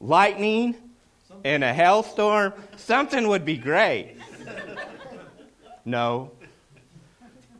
lightning 0.00 0.76
and 1.44 1.64
a 1.64 1.74
hailstorm, 1.74 2.52
something 2.76 3.26
would 3.28 3.44
be 3.44 3.56
great. 3.56 4.16
No. 5.84 6.30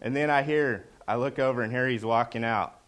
And 0.01 0.15
then 0.15 0.31
I 0.31 0.43
hear, 0.43 0.87
I 1.09 1.17
look 1.17 1.39
over 1.39 1.62
and 1.62 1.73
here 1.73 1.89
he's 1.89 2.05
walking 2.05 2.45
out. 2.45 2.79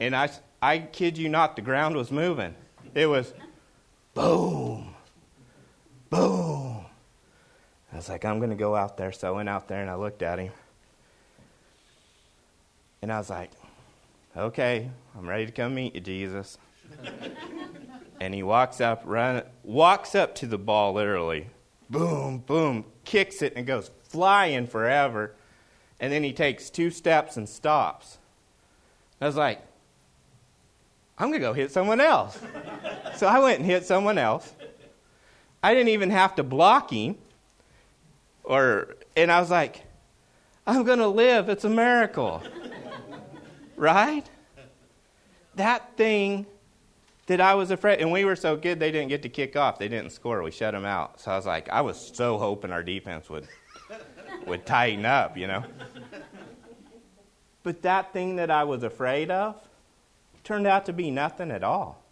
And 0.00 0.16
I, 0.16 0.30
I 0.60 0.78
kid 0.78 1.18
you 1.18 1.28
not, 1.28 1.56
the 1.56 1.62
ground 1.62 1.96
was 1.96 2.10
moving. 2.10 2.54
It 2.94 3.06
was 3.06 3.32
boom, 4.14 4.94
boom. 6.10 6.84
I 7.92 7.96
was 7.96 8.08
like, 8.08 8.24
I'm 8.24 8.38
going 8.38 8.50
to 8.50 8.56
go 8.56 8.74
out 8.74 8.96
there. 8.96 9.12
So 9.12 9.28
I 9.28 9.30
went 9.30 9.48
out 9.50 9.68
there 9.68 9.82
and 9.82 9.90
I 9.90 9.94
looked 9.94 10.22
at 10.22 10.38
him. 10.38 10.52
And 13.02 13.12
I 13.12 13.18
was 13.18 13.28
like, 13.28 13.50
okay, 14.36 14.90
I'm 15.16 15.28
ready 15.28 15.46
to 15.46 15.52
come 15.52 15.74
meet 15.74 15.94
you, 15.94 16.00
Jesus 16.00 16.58
and 18.22 18.32
he 18.32 18.44
walks 18.44 18.80
up, 18.80 19.02
run, 19.04 19.42
walks 19.64 20.14
up 20.14 20.32
to 20.36 20.46
the 20.46 20.56
ball 20.56 20.92
literally, 20.92 21.48
boom, 21.90 22.38
boom, 22.38 22.84
kicks 23.04 23.42
it 23.42 23.52
and 23.56 23.66
goes 23.66 23.90
flying 24.04 24.68
forever. 24.68 25.34
And 25.98 26.12
then 26.12 26.22
he 26.22 26.32
takes 26.32 26.70
two 26.70 26.90
steps 26.90 27.36
and 27.36 27.48
stops. 27.48 28.18
I 29.20 29.26
was 29.26 29.34
like, 29.34 29.60
I'm 31.18 31.30
going 31.30 31.40
to 31.40 31.46
go 31.46 31.52
hit 31.52 31.72
someone 31.72 32.00
else. 32.00 32.38
so 33.16 33.26
I 33.26 33.40
went 33.40 33.58
and 33.58 33.66
hit 33.66 33.84
someone 33.86 34.18
else. 34.18 34.54
I 35.60 35.74
didn't 35.74 35.88
even 35.88 36.10
have 36.10 36.36
to 36.36 36.44
block 36.44 36.92
him. 36.92 37.16
Or 38.44 38.94
and 39.16 39.32
I 39.32 39.40
was 39.40 39.50
like, 39.50 39.82
I'm 40.64 40.84
going 40.84 41.00
to 41.00 41.08
live. 41.08 41.48
It's 41.48 41.64
a 41.64 41.68
miracle. 41.68 42.40
Right? 43.82 44.24
That 45.56 45.96
thing 45.96 46.46
that 47.26 47.40
I 47.40 47.54
was 47.54 47.72
afraid, 47.72 48.00
and 48.00 48.12
we 48.12 48.24
were 48.24 48.36
so 48.36 48.56
good 48.56 48.78
they 48.78 48.92
didn't 48.92 49.08
get 49.08 49.22
to 49.22 49.28
kick 49.28 49.56
off. 49.56 49.78
They 49.78 49.88
didn't 49.88 50.10
score. 50.10 50.40
We 50.42 50.52
shut 50.52 50.72
them 50.72 50.84
out. 50.84 51.20
So 51.20 51.32
I 51.32 51.36
was 51.36 51.46
like, 51.46 51.68
I 51.68 51.80
was 51.80 52.12
so 52.14 52.38
hoping 52.38 52.70
our 52.70 52.84
defense 52.84 53.28
would 53.28 53.48
would 54.46 54.64
tighten 54.64 55.04
up, 55.04 55.36
you 55.36 55.48
know. 55.48 55.64
But 57.64 57.82
that 57.82 58.12
thing 58.12 58.36
that 58.36 58.50
I 58.50 58.64
was 58.64 58.84
afraid 58.84 59.30
of 59.30 59.56
turned 60.44 60.66
out 60.66 60.86
to 60.86 60.92
be 60.92 61.10
nothing 61.10 61.50
at 61.50 61.64
all. 61.64 62.02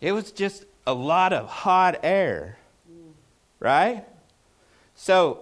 It 0.00 0.12
was 0.12 0.30
just 0.30 0.64
a 0.86 0.94
lot 0.94 1.32
of 1.32 1.48
hot 1.48 2.00
air. 2.04 2.58
Right? 3.58 4.04
So 4.94 5.40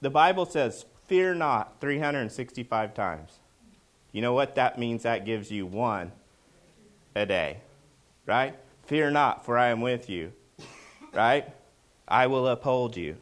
the 0.00 0.10
Bible 0.10 0.46
says, 0.46 0.84
fear 1.12 1.34
not 1.34 1.78
365 1.78 2.94
times. 2.94 3.32
You 4.12 4.22
know 4.22 4.32
what 4.32 4.54
that 4.54 4.78
means? 4.78 5.02
That 5.02 5.26
gives 5.26 5.50
you 5.50 5.66
one 5.66 6.10
a 7.14 7.26
day. 7.26 7.58
Right? 8.24 8.56
Fear 8.84 9.10
not, 9.10 9.44
for 9.44 9.58
I 9.58 9.68
am 9.68 9.82
with 9.82 10.08
you. 10.08 10.32
Right? 11.12 11.46
I 12.08 12.28
will 12.28 12.48
uphold 12.48 12.96
you. 12.96 13.18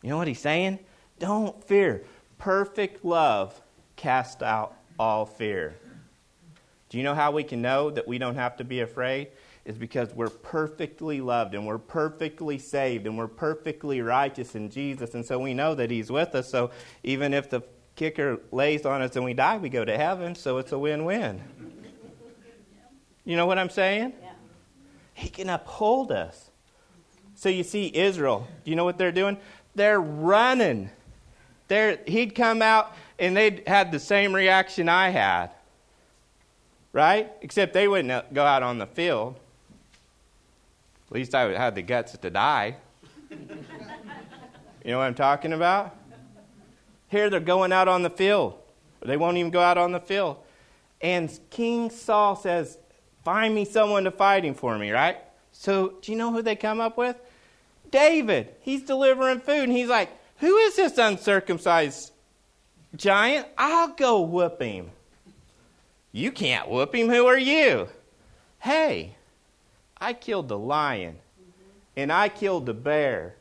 You 0.00 0.10
know 0.10 0.16
what 0.16 0.28
he's 0.28 0.38
saying? 0.38 0.78
Don't 1.18 1.60
fear. 1.64 2.04
Perfect 2.38 3.04
love 3.04 3.60
casts 3.96 4.40
out 4.40 4.76
all 4.96 5.26
fear. 5.26 5.74
Do 6.88 6.98
you 6.98 7.02
know 7.02 7.16
how 7.16 7.32
we 7.32 7.42
can 7.42 7.60
know 7.60 7.90
that 7.90 8.06
we 8.06 8.18
don't 8.18 8.36
have 8.36 8.58
to 8.58 8.64
be 8.64 8.78
afraid? 8.78 9.26
Is 9.66 9.76
because 9.76 10.14
we're 10.14 10.30
perfectly 10.30 11.20
loved 11.20 11.54
and 11.54 11.66
we're 11.66 11.76
perfectly 11.76 12.56
saved 12.56 13.04
and 13.04 13.18
we're 13.18 13.26
perfectly 13.26 14.00
righteous 14.00 14.54
in 14.54 14.70
Jesus. 14.70 15.14
And 15.14 15.26
so 15.26 15.40
we 15.40 15.54
know 15.54 15.74
that 15.74 15.90
He's 15.90 16.08
with 16.08 16.36
us. 16.36 16.48
So 16.48 16.70
even 17.02 17.34
if 17.34 17.50
the 17.50 17.62
kicker 17.96 18.38
lays 18.52 18.86
on 18.86 19.02
us 19.02 19.16
and 19.16 19.24
we 19.24 19.34
die, 19.34 19.58
we 19.58 19.68
go 19.68 19.84
to 19.84 19.96
heaven. 19.96 20.36
So 20.36 20.58
it's 20.58 20.70
a 20.70 20.78
win 20.78 21.04
win. 21.04 21.42
You 23.24 23.36
know 23.36 23.46
what 23.46 23.58
I'm 23.58 23.70
saying? 23.70 24.12
Yeah. 24.22 24.30
He 25.14 25.28
can 25.28 25.48
uphold 25.48 26.12
us. 26.12 26.50
So 27.34 27.48
you 27.48 27.64
see, 27.64 27.90
Israel, 27.92 28.46
do 28.64 28.70
you 28.70 28.76
know 28.76 28.84
what 28.84 28.98
they're 28.98 29.10
doing? 29.10 29.36
They're 29.74 30.00
running. 30.00 30.90
They're, 31.66 31.98
he'd 32.06 32.36
come 32.36 32.62
out 32.62 32.94
and 33.18 33.36
they'd 33.36 33.66
had 33.66 33.90
the 33.90 33.98
same 33.98 34.32
reaction 34.32 34.88
I 34.88 35.08
had. 35.08 35.50
Right? 36.92 37.32
Except 37.42 37.72
they 37.72 37.88
wouldn't 37.88 38.32
go 38.32 38.44
out 38.44 38.62
on 38.62 38.78
the 38.78 38.86
field. 38.86 39.40
At 41.08 41.14
least 41.14 41.34
I 41.34 41.52
had 41.56 41.74
the 41.74 41.82
guts 41.82 42.16
to 42.16 42.30
die. 42.30 42.76
you 43.30 43.36
know 44.84 44.98
what 44.98 45.04
I'm 45.04 45.14
talking 45.14 45.52
about? 45.52 45.96
Here 47.08 47.30
they're 47.30 47.40
going 47.40 47.72
out 47.72 47.88
on 47.88 48.02
the 48.02 48.10
field. 48.10 48.58
They 49.04 49.16
won't 49.16 49.36
even 49.36 49.50
go 49.50 49.60
out 49.60 49.78
on 49.78 49.92
the 49.92 50.00
field. 50.00 50.38
And 51.00 51.38
King 51.50 51.90
Saul 51.90 52.36
says, 52.36 52.78
Find 53.24 53.54
me 53.54 53.64
someone 53.64 54.04
to 54.04 54.10
fight 54.10 54.44
him 54.44 54.54
for 54.54 54.78
me, 54.78 54.90
right? 54.90 55.18
So, 55.52 55.94
do 56.00 56.12
you 56.12 56.18
know 56.18 56.32
who 56.32 56.42
they 56.42 56.54
come 56.54 56.80
up 56.80 56.96
with? 56.96 57.16
David. 57.90 58.54
He's 58.60 58.82
delivering 58.82 59.40
food. 59.40 59.64
And 59.64 59.72
he's 59.72 59.88
like, 59.88 60.10
Who 60.38 60.56
is 60.56 60.76
this 60.76 60.98
uncircumcised 60.98 62.12
giant? 62.94 63.46
I'll 63.58 63.88
go 63.88 64.20
whoop 64.20 64.60
him. 64.60 64.90
You 66.12 66.32
can't 66.32 66.68
whoop 66.68 66.94
him. 66.94 67.08
Who 67.08 67.26
are 67.26 67.38
you? 67.38 67.88
Hey, 68.60 69.15
I 69.98 70.12
killed 70.12 70.48
the 70.48 70.58
lion 70.58 71.16
and 71.96 72.12
I 72.12 72.28
killed 72.28 72.66
the 72.66 72.74
bear, 72.74 73.36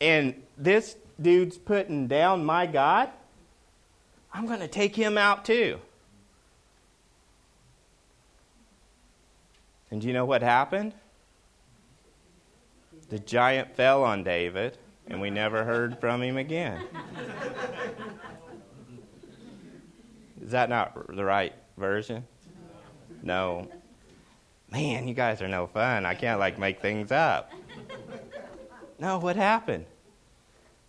and 0.00 0.42
this 0.56 0.96
dude's 1.20 1.58
putting 1.58 2.06
down 2.06 2.44
my 2.44 2.66
God, 2.66 3.10
I'm 4.32 4.46
going 4.46 4.60
to 4.60 4.68
take 4.68 4.94
him 4.94 5.18
out 5.18 5.44
too. 5.44 5.80
And 9.90 10.00
do 10.00 10.06
you 10.06 10.12
know 10.12 10.24
what 10.24 10.42
happened? 10.42 10.94
The 13.08 13.18
giant 13.18 13.74
fell 13.76 14.04
on 14.04 14.24
David, 14.24 14.78
and 15.08 15.20
we 15.20 15.30
never 15.30 15.64
heard 15.64 15.98
from 16.00 16.22
him 16.22 16.36
again. 16.36 16.84
Is 20.42 20.50
that 20.50 20.68
not 20.68 21.14
the 21.14 21.24
right 21.24 21.54
version? 21.76 22.24
No. 23.22 23.68
Man, 24.70 25.06
you 25.06 25.14
guys 25.14 25.40
are 25.42 25.48
no 25.48 25.66
fun. 25.66 26.04
I 26.04 26.14
can't 26.14 26.40
like 26.40 26.58
make 26.58 26.80
things 26.80 27.12
up. 27.12 27.52
No, 28.98 29.18
what 29.18 29.36
happened? 29.36 29.84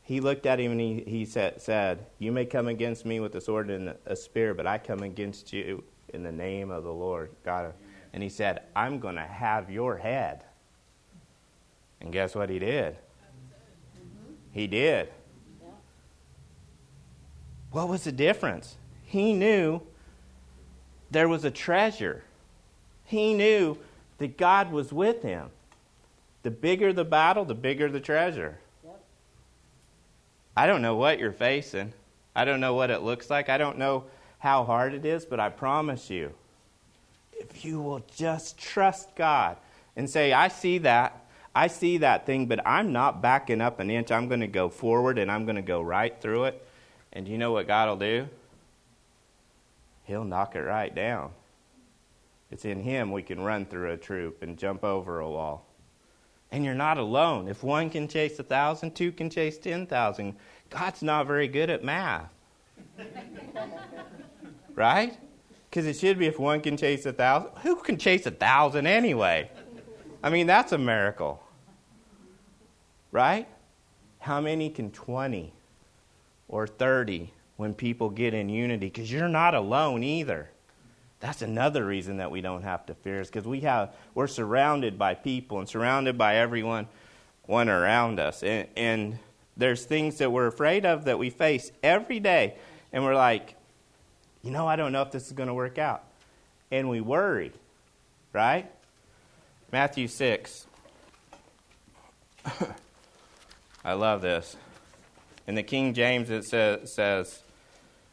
He 0.01 0.21
looked 0.21 0.45
at 0.45 0.61
him 0.61 0.71
and 0.71 0.79
he, 0.79 1.03
he 1.05 1.25
said, 1.25 1.61
said, 1.61 2.05
You 2.19 2.31
may 2.31 2.45
come 2.45 2.69
against 2.69 3.05
me 3.05 3.19
with 3.19 3.35
a 3.35 3.41
sword 3.41 3.69
and 3.69 3.93
a 4.05 4.15
spear, 4.15 4.53
but 4.53 4.65
I 4.65 4.77
come 4.77 5.01
against 5.01 5.51
you 5.51 5.83
in 6.13 6.23
the 6.23 6.31
name 6.31 6.71
of 6.71 6.85
the 6.85 6.93
Lord 6.93 7.31
God. 7.43 7.73
And 8.13 8.23
he 8.23 8.29
said, 8.29 8.61
I'm 8.77 8.99
going 8.99 9.15
to 9.15 9.25
have 9.25 9.69
your 9.69 9.97
head. 9.97 10.45
And 11.99 12.13
guess 12.13 12.33
what 12.33 12.49
he 12.49 12.59
did? 12.59 12.95
He 14.51 14.67
did. 14.67 15.09
What 17.71 17.89
was 17.89 18.05
the 18.05 18.13
difference? 18.13 18.77
He 19.03 19.33
knew 19.33 19.81
there 21.11 21.27
was 21.27 21.43
a 21.43 21.51
treasure 21.51 22.23
he 23.07 23.33
knew 23.33 23.77
that 24.17 24.37
God 24.37 24.71
was 24.71 24.91
with 24.91 25.23
him. 25.23 25.49
The 26.43 26.51
bigger 26.51 26.93
the 26.93 27.05
battle, 27.05 27.45
the 27.45 27.55
bigger 27.55 27.89
the 27.89 28.01
treasure. 28.01 28.59
Yep. 28.83 29.03
I 30.55 30.67
don't 30.67 30.81
know 30.81 30.95
what 30.95 31.17
you're 31.17 31.31
facing. 31.31 31.93
I 32.35 32.45
don't 32.45 32.59
know 32.59 32.73
what 32.73 32.91
it 32.91 33.01
looks 33.01 33.29
like. 33.29 33.49
I 33.49 33.57
don't 33.57 33.77
know 33.77 34.03
how 34.39 34.65
hard 34.65 34.93
it 34.93 35.05
is, 35.05 35.25
but 35.25 35.39
I 35.39 35.49
promise 35.49 36.09
you, 36.09 36.33
if 37.31 37.63
you 37.63 37.81
will 37.81 38.03
just 38.13 38.57
trust 38.57 39.15
God 39.15 39.57
and 39.95 40.09
say, 40.09 40.33
I 40.33 40.49
see 40.49 40.77
that, 40.79 41.25
I 41.55 41.67
see 41.67 41.99
that 41.99 42.25
thing, 42.25 42.45
but 42.45 42.59
I'm 42.67 42.91
not 42.91 43.21
backing 43.21 43.61
up 43.61 43.79
an 43.79 43.89
inch. 43.89 44.11
I'm 44.11 44.27
going 44.27 44.41
to 44.41 44.47
go 44.47 44.67
forward 44.67 45.17
and 45.17 45.31
I'm 45.31 45.45
going 45.45 45.55
to 45.55 45.61
go 45.61 45.81
right 45.81 46.15
through 46.19 46.45
it. 46.45 46.67
And 47.13 47.25
you 47.25 47.37
know 47.37 47.53
what 47.53 47.67
God 47.67 47.87
will 47.87 47.95
do? 47.95 48.27
He'll 50.03 50.25
knock 50.25 50.55
it 50.55 50.61
right 50.61 50.93
down. 50.93 51.31
It's 52.51 52.65
in 52.65 52.79
Him 52.79 53.11
we 53.11 53.21
can 53.21 53.41
run 53.41 53.65
through 53.65 53.91
a 53.91 53.97
troop 53.97 54.41
and 54.41 54.57
jump 54.57 54.83
over 54.83 55.19
a 55.19 55.29
wall. 55.29 55.65
And 56.51 56.63
you're 56.63 56.73
not 56.73 56.97
alone. 56.97 57.47
If 57.47 57.61
one 57.63 57.89
can 57.89 58.07
chase 58.07 58.39
a 58.39 58.43
thousand, 58.43 58.95
two 58.95 59.11
can 59.11 59.29
chase 59.29 59.57
ten 59.57 59.85
thousand. 59.85 60.35
God's 60.69 61.03
not 61.03 61.27
very 61.27 61.47
good 61.47 61.69
at 61.69 61.83
math. 61.83 62.29
right? 64.75 65.17
Because 65.69 65.85
it 65.85 65.97
should 65.97 66.17
be 66.17 66.27
if 66.27 66.39
one 66.39 66.61
can 66.61 66.77
chase 66.77 67.05
a 67.05 67.11
thousand. 67.11 67.51
Who 67.63 67.75
can 67.75 67.97
chase 67.97 68.25
a 68.25 68.31
thousand 68.31 68.87
anyway? 68.87 69.51
I 70.23 70.29
mean, 70.29 70.47
that's 70.47 70.71
a 70.71 70.77
miracle. 70.77 71.43
Right? 73.11 73.47
How 74.19 74.41
many 74.41 74.69
can 74.69 74.91
20 74.91 75.53
or 76.47 76.67
30 76.67 77.31
when 77.57 77.73
people 77.73 78.09
get 78.09 78.33
in 78.33 78.49
unity? 78.49 78.87
Because 78.87 79.11
you're 79.11 79.27
not 79.27 79.53
alone 79.53 80.03
either. 80.03 80.49
That's 81.19 81.41
another 81.41 81.85
reason 81.85 82.17
that 82.17 82.29
we 82.29 82.41
don't 82.41 82.61
have 82.63 82.85
to 82.87 82.93
fear 82.93 83.21
is 83.21 83.27
because 83.27 83.47
we 83.47 83.61
have 83.61 83.95
we're 84.13 84.27
surrounded 84.27 84.99
by 84.99 85.15
people 85.15 85.59
and 85.59 85.67
surrounded 85.67 86.17
by 86.17 86.35
everyone 86.35 86.87
one 87.47 87.69
around 87.69 88.19
us. 88.19 88.43
And, 88.43 88.67
and 88.75 89.19
there's 89.55 89.85
things 89.85 90.19
that 90.19 90.31
we're 90.31 90.47
afraid 90.47 90.85
of 90.85 91.05
that 91.05 91.17
we 91.17 91.31
face 91.31 91.71
every 91.81 92.19
day. 92.19 92.55
And 92.93 93.03
we're 93.03 93.15
like, 93.15 93.55
you 94.43 94.51
know, 94.51 94.67
I 94.67 94.75
don't 94.75 94.91
know 94.91 95.01
if 95.01 95.11
this 95.11 95.25
is 95.25 95.33
going 95.33 95.47
to 95.47 95.53
work 95.53 95.79
out. 95.79 96.03
And 96.69 96.89
we 96.89 97.01
worry, 97.01 97.51
right? 98.33 98.69
Matthew 99.71 100.07
6. 100.07 100.67
I 103.83 103.93
love 103.93 104.21
this. 104.21 104.55
In 105.47 105.55
the 105.55 105.63
King 105.63 105.93
James, 105.93 106.29
it 106.29 106.45
says, 106.45 106.93
says 106.93 107.41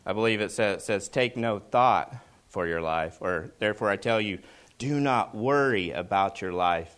I 0.07 0.13
believe 0.13 0.41
it 0.41 0.53
says, 0.53 0.85
says, 0.85 1.09
take 1.09 1.37
no 1.37 1.59
thought 1.59 2.15
for 2.55 2.69
your 2.69 2.81
life. 2.81 3.19
Or, 3.21 3.51
therefore, 3.59 3.91
I 3.91 3.97
tell 3.97 4.21
you, 4.21 4.39
do 4.79 5.01
not 5.01 5.35
worry 5.35 5.91
about 5.91 6.41
your 6.41 6.53
life, 6.53 6.95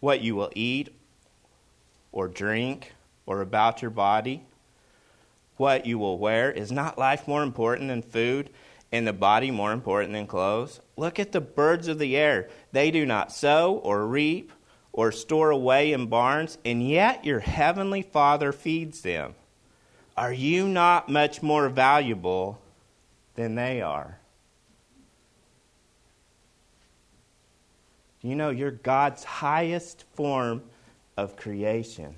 what 0.00 0.20
you 0.20 0.36
will 0.36 0.52
eat 0.54 0.94
or 2.12 2.28
drink, 2.28 2.92
or 3.26 3.40
about 3.40 3.80
your 3.80 3.90
body, 3.90 4.42
what 5.56 5.86
you 5.86 5.98
will 5.98 6.18
wear. 6.18 6.52
Is 6.52 6.70
not 6.70 6.98
life 6.98 7.26
more 7.26 7.42
important 7.42 7.88
than 7.88 8.02
food, 8.02 8.50
and 8.92 9.06
the 9.06 9.14
body 9.14 9.50
more 9.50 9.72
important 9.72 10.12
than 10.12 10.26
clothes? 10.26 10.80
Look 10.98 11.18
at 11.18 11.32
the 11.32 11.40
birds 11.40 11.88
of 11.88 11.98
the 11.98 12.14
air. 12.14 12.50
They 12.72 12.90
do 12.90 13.06
not 13.06 13.32
sow 13.32 13.76
or 13.78 14.06
reap 14.06 14.52
or 14.92 15.12
store 15.12 15.50
away 15.50 15.92
in 15.92 16.06
barns, 16.06 16.58
and 16.62 16.86
yet 16.86 17.24
your 17.24 17.40
heavenly 17.40 18.02
Father 18.02 18.52
feeds 18.52 19.00
them. 19.00 19.34
Are 20.14 20.32
you 20.32 20.68
not 20.68 21.08
much 21.08 21.42
more 21.42 21.70
valuable 21.70 22.60
than 23.34 23.54
they 23.54 23.80
are. 23.82 24.18
You 28.22 28.36
know, 28.36 28.50
you're 28.50 28.70
God's 28.70 29.22
highest 29.22 30.04
form 30.14 30.62
of 31.16 31.36
creation. 31.36 32.16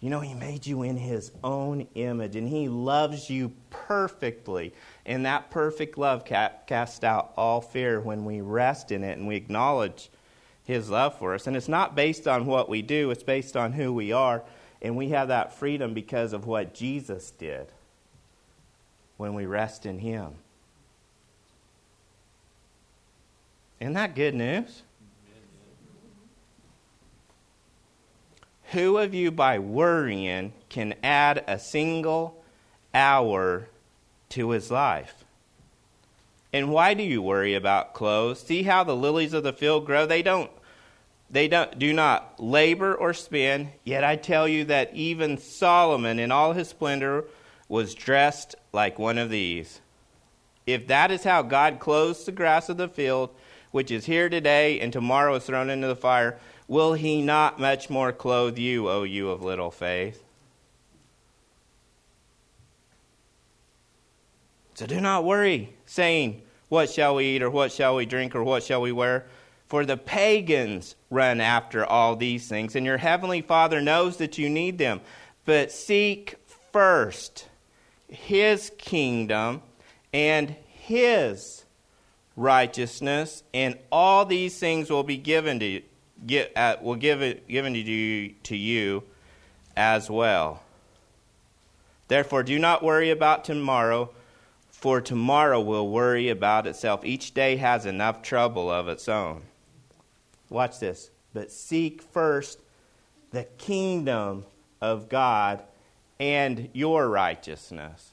You 0.00 0.10
know, 0.10 0.20
He 0.20 0.34
made 0.34 0.66
you 0.66 0.82
in 0.82 0.96
His 0.96 1.32
own 1.42 1.86
image, 1.94 2.36
and 2.36 2.46
He 2.46 2.68
loves 2.68 3.30
you 3.30 3.52
perfectly. 3.70 4.74
And 5.06 5.24
that 5.24 5.50
perfect 5.50 5.96
love 5.96 6.24
casts 6.24 7.02
out 7.02 7.32
all 7.36 7.60
fear 7.60 8.00
when 8.00 8.24
we 8.24 8.40
rest 8.40 8.92
in 8.92 9.04
it 9.04 9.16
and 9.16 9.26
we 9.26 9.36
acknowledge 9.36 10.10
His 10.64 10.90
love 10.90 11.16
for 11.18 11.34
us. 11.34 11.46
And 11.46 11.56
it's 11.56 11.68
not 11.68 11.94
based 11.94 12.28
on 12.28 12.44
what 12.44 12.68
we 12.68 12.82
do, 12.82 13.10
it's 13.10 13.22
based 13.22 13.56
on 13.56 13.72
who 13.72 13.92
we 13.92 14.12
are. 14.12 14.42
And 14.82 14.96
we 14.96 15.10
have 15.10 15.28
that 15.28 15.54
freedom 15.54 15.94
because 15.94 16.32
of 16.32 16.46
what 16.46 16.74
Jesus 16.74 17.30
did 17.30 17.68
when 19.22 19.34
we 19.34 19.46
rest 19.46 19.86
in 19.86 20.00
Him. 20.00 20.32
Isn't 23.78 23.92
that 23.92 24.16
good 24.16 24.34
news? 24.34 24.82
Who 28.72 28.98
of 28.98 29.14
you, 29.14 29.30
by 29.30 29.60
worrying, 29.60 30.52
can 30.68 30.94
add 31.04 31.44
a 31.46 31.60
single 31.60 32.42
hour 32.92 33.68
to 34.30 34.50
his 34.50 34.72
life? 34.72 35.22
And 36.52 36.72
why 36.72 36.94
do 36.94 37.04
you 37.04 37.22
worry 37.22 37.54
about 37.54 37.94
clothes? 37.94 38.40
See 38.40 38.64
how 38.64 38.82
the 38.82 38.96
lilies 38.96 39.34
of 39.34 39.44
the 39.44 39.52
field 39.52 39.86
grow? 39.86 40.04
They 40.04 40.22
don't 40.22 40.50
they 41.30 41.46
don't, 41.46 41.78
do 41.78 41.92
not 41.92 42.40
labor 42.42 42.92
or 42.92 43.14
spin, 43.14 43.70
yet 43.84 44.02
I 44.02 44.16
tell 44.16 44.48
you 44.48 44.64
that 44.64 44.92
even 44.94 45.38
Solomon 45.38 46.18
in 46.18 46.32
all 46.32 46.54
his 46.54 46.68
splendor 46.68 47.24
was 47.72 47.94
dressed 47.94 48.54
like 48.74 48.98
one 48.98 49.16
of 49.16 49.30
these. 49.30 49.80
If 50.66 50.88
that 50.88 51.10
is 51.10 51.24
how 51.24 51.40
God 51.40 51.80
clothes 51.80 52.22
the 52.22 52.30
grass 52.30 52.68
of 52.68 52.76
the 52.76 52.86
field, 52.86 53.30
which 53.70 53.90
is 53.90 54.04
here 54.04 54.28
today 54.28 54.78
and 54.78 54.92
tomorrow 54.92 55.36
is 55.36 55.46
thrown 55.46 55.70
into 55.70 55.86
the 55.86 55.96
fire, 55.96 56.38
will 56.68 56.92
he 56.92 57.22
not 57.22 57.58
much 57.58 57.88
more 57.88 58.12
clothe 58.12 58.58
you, 58.58 58.90
O 58.90 59.04
you 59.04 59.30
of 59.30 59.42
little 59.42 59.70
faith? 59.70 60.22
So 64.74 64.84
do 64.84 65.00
not 65.00 65.24
worry, 65.24 65.74
saying, 65.86 66.42
What 66.68 66.90
shall 66.90 67.14
we 67.14 67.36
eat, 67.36 67.42
or 67.42 67.48
what 67.48 67.72
shall 67.72 67.96
we 67.96 68.04
drink, 68.04 68.34
or 68.34 68.44
what 68.44 68.64
shall 68.64 68.82
we 68.82 68.92
wear? 68.92 69.24
For 69.66 69.86
the 69.86 69.96
pagans 69.96 70.94
run 71.08 71.40
after 71.40 71.86
all 71.86 72.16
these 72.16 72.46
things, 72.46 72.76
and 72.76 72.84
your 72.84 72.98
heavenly 72.98 73.40
Father 73.40 73.80
knows 73.80 74.18
that 74.18 74.36
you 74.36 74.50
need 74.50 74.76
them. 74.76 75.00
But 75.46 75.72
seek 75.72 76.34
first 76.70 77.46
his 78.12 78.70
kingdom 78.78 79.62
and 80.12 80.54
his 80.66 81.64
righteousness, 82.36 83.42
and 83.52 83.78
all 83.90 84.24
these 84.24 84.58
things 84.58 84.90
will 84.90 85.02
be 85.02 85.16
given 85.16 85.58
to 85.60 85.66
you 85.66 85.82
get 86.26 86.52
at, 86.54 86.78
uh, 86.78 86.82
will 86.82 86.96
give 86.96 87.22
it 87.22 87.48
given 87.48 87.74
to 87.74 87.80
you 87.80 88.34
to 88.44 88.56
you 88.56 89.02
as 89.76 90.10
well. 90.10 90.62
Therefore, 92.08 92.42
do 92.42 92.58
not 92.58 92.82
worry 92.82 93.10
about 93.10 93.44
tomorrow, 93.44 94.10
for 94.70 95.00
tomorrow 95.00 95.60
will 95.60 95.88
worry 95.88 96.28
about 96.28 96.66
itself. 96.66 97.04
Each 97.04 97.32
day 97.32 97.56
has 97.56 97.86
enough 97.86 98.22
trouble 98.22 98.70
of 98.70 98.88
its 98.88 99.08
own. 99.08 99.42
Watch 100.50 100.78
this. 100.78 101.10
But 101.32 101.50
seek 101.50 102.02
first 102.02 102.60
the 103.30 103.44
kingdom 103.44 104.44
of 104.80 105.08
God 105.08 105.62
and 106.22 106.68
your 106.72 107.08
righteousness. 107.08 108.12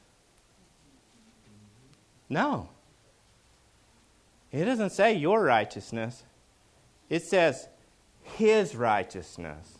No. 2.27 2.69
It 4.51 4.65
doesn't 4.65 4.89
say 4.89 5.13
your 5.13 5.43
righteousness. 5.43 6.23
It 7.07 7.21
says 7.21 7.67
his 8.23 8.75
righteousness. 8.75 9.77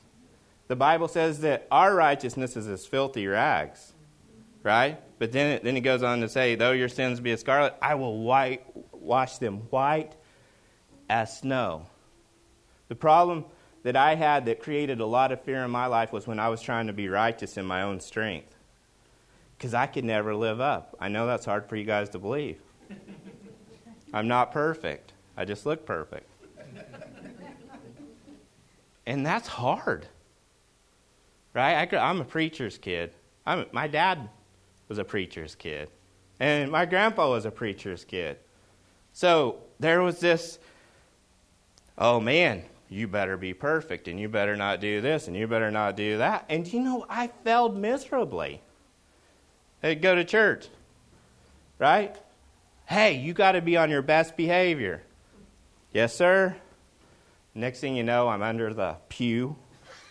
The 0.67 0.75
Bible 0.75 1.07
says 1.07 1.39
that 1.39 1.65
our 1.71 1.95
righteousness 1.95 2.55
is 2.55 2.67
as 2.67 2.85
filthy 2.85 3.25
rags, 3.25 3.93
right? 4.61 5.01
But 5.17 5.31
then 5.31 5.53
it, 5.53 5.63
then 5.63 5.73
he 5.73 5.81
goes 5.81 6.03
on 6.03 6.21
to 6.21 6.29
say, 6.29 6.53
though 6.53 6.73
your 6.73 6.87
sins 6.87 7.19
be 7.19 7.31
as 7.31 7.39
scarlet, 7.39 7.73
I 7.81 7.95
will 7.95 8.19
white, 8.19 8.63
wash 8.93 9.39
them 9.39 9.61
white 9.71 10.11
as 11.09 11.39
snow. 11.39 11.87
The 12.89 12.95
problem 12.95 13.45
that 13.83 13.95
I 13.95 14.15
had 14.15 14.45
that 14.45 14.59
created 14.59 14.99
a 14.99 15.05
lot 15.05 15.31
of 15.31 15.41
fear 15.41 15.63
in 15.63 15.71
my 15.71 15.85
life 15.85 16.11
was 16.11 16.27
when 16.27 16.39
I 16.39 16.49
was 16.49 16.61
trying 16.61 16.87
to 16.87 16.93
be 16.93 17.09
righteous 17.09 17.57
in 17.57 17.65
my 17.65 17.81
own 17.81 17.99
strength. 17.99 18.55
Because 19.57 19.73
I 19.73 19.87
could 19.87 20.05
never 20.05 20.35
live 20.35 20.61
up. 20.61 20.95
I 20.99 21.09
know 21.09 21.27
that's 21.27 21.45
hard 21.45 21.67
for 21.67 21.75
you 21.75 21.85
guys 21.85 22.09
to 22.09 22.19
believe. 22.19 22.61
I'm 24.13 24.27
not 24.27 24.51
perfect, 24.51 25.13
I 25.37 25.45
just 25.45 25.65
look 25.65 25.85
perfect. 25.85 26.29
And 29.05 29.25
that's 29.25 29.47
hard. 29.47 30.07
Right? 31.55 31.91
I, 31.93 32.09
am 32.09 32.21
a 32.21 32.25
preacher's 32.25 32.77
kid. 32.77 33.11
I'm, 33.45 33.65
my 33.71 33.87
dad 33.87 34.29
was 34.87 34.99
a 34.99 35.03
preacher's 35.03 35.55
kid. 35.55 35.89
And 36.39 36.71
my 36.71 36.85
grandpa 36.85 37.29
was 37.29 37.45
a 37.45 37.51
preacher's 37.51 38.05
kid. 38.05 38.37
So 39.13 39.57
there 39.79 40.01
was 40.01 40.19
this 40.19 40.59
oh 41.99 42.19
man, 42.19 42.63
you 42.89 43.07
better 43.07 43.37
be 43.37 43.53
perfect 43.53 44.07
and 44.07 44.19
you 44.19 44.27
better 44.27 44.55
not 44.55 44.81
do 44.81 44.99
this 44.99 45.27
and 45.27 45.37
you 45.37 45.47
better 45.47 45.69
not 45.69 45.95
do 45.95 46.17
that. 46.17 46.45
And 46.49 46.71
you 46.71 46.79
know, 46.79 47.05
I 47.07 47.27
failed 47.27 47.77
miserably. 47.77 48.61
I'd 49.83 50.01
go 50.01 50.15
to 50.15 50.25
church, 50.25 50.67
right? 51.77 52.15
Hey, 52.85 53.13
you 53.13 53.33
got 53.33 53.51
to 53.51 53.61
be 53.61 53.77
on 53.77 53.91
your 53.91 54.01
best 54.01 54.35
behavior. 54.35 55.03
Yes, 55.93 56.15
sir. 56.15 56.55
Next 57.53 57.79
thing 57.79 57.95
you 57.95 58.03
know, 58.03 58.27
I'm 58.27 58.41
under 58.41 58.73
the 58.73 58.97
pew, 59.07 59.55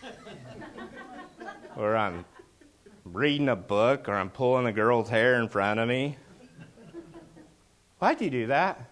or 1.76 1.96
I'm 1.96 2.24
reading 3.04 3.48
a 3.48 3.56
book, 3.56 4.08
or 4.08 4.14
I'm 4.14 4.30
pulling 4.30 4.66
a 4.66 4.72
girl's 4.72 5.08
hair 5.08 5.40
in 5.40 5.48
front 5.48 5.80
of 5.80 5.88
me. 5.88 6.16
Why'd 7.98 8.20
you 8.20 8.30
do 8.30 8.46
that? 8.48 8.88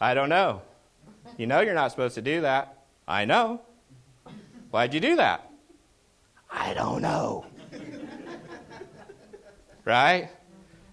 I 0.00 0.14
don't 0.14 0.28
know. 0.28 0.62
You 1.36 1.46
know 1.46 1.60
you're 1.60 1.74
not 1.74 1.90
supposed 1.90 2.14
to 2.14 2.22
do 2.22 2.42
that. 2.42 2.83
I 3.06 3.24
know. 3.24 3.62
Why'd 4.70 4.94
you 4.94 5.00
do 5.00 5.16
that? 5.16 5.50
I 6.50 6.74
don't 6.74 7.02
know. 7.02 7.46
right? 9.84 10.30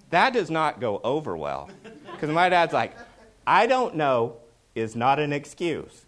That 0.09 0.33
does 0.33 0.49
not 0.49 0.79
go 0.79 0.99
over 1.03 1.37
well. 1.37 1.69
Because 2.11 2.29
my 2.29 2.49
dad's 2.49 2.73
like, 2.73 2.95
I 3.47 3.67
don't 3.67 3.95
know 3.95 4.37
is 4.75 4.95
not 4.95 5.19
an 5.19 5.33
excuse 5.33 6.05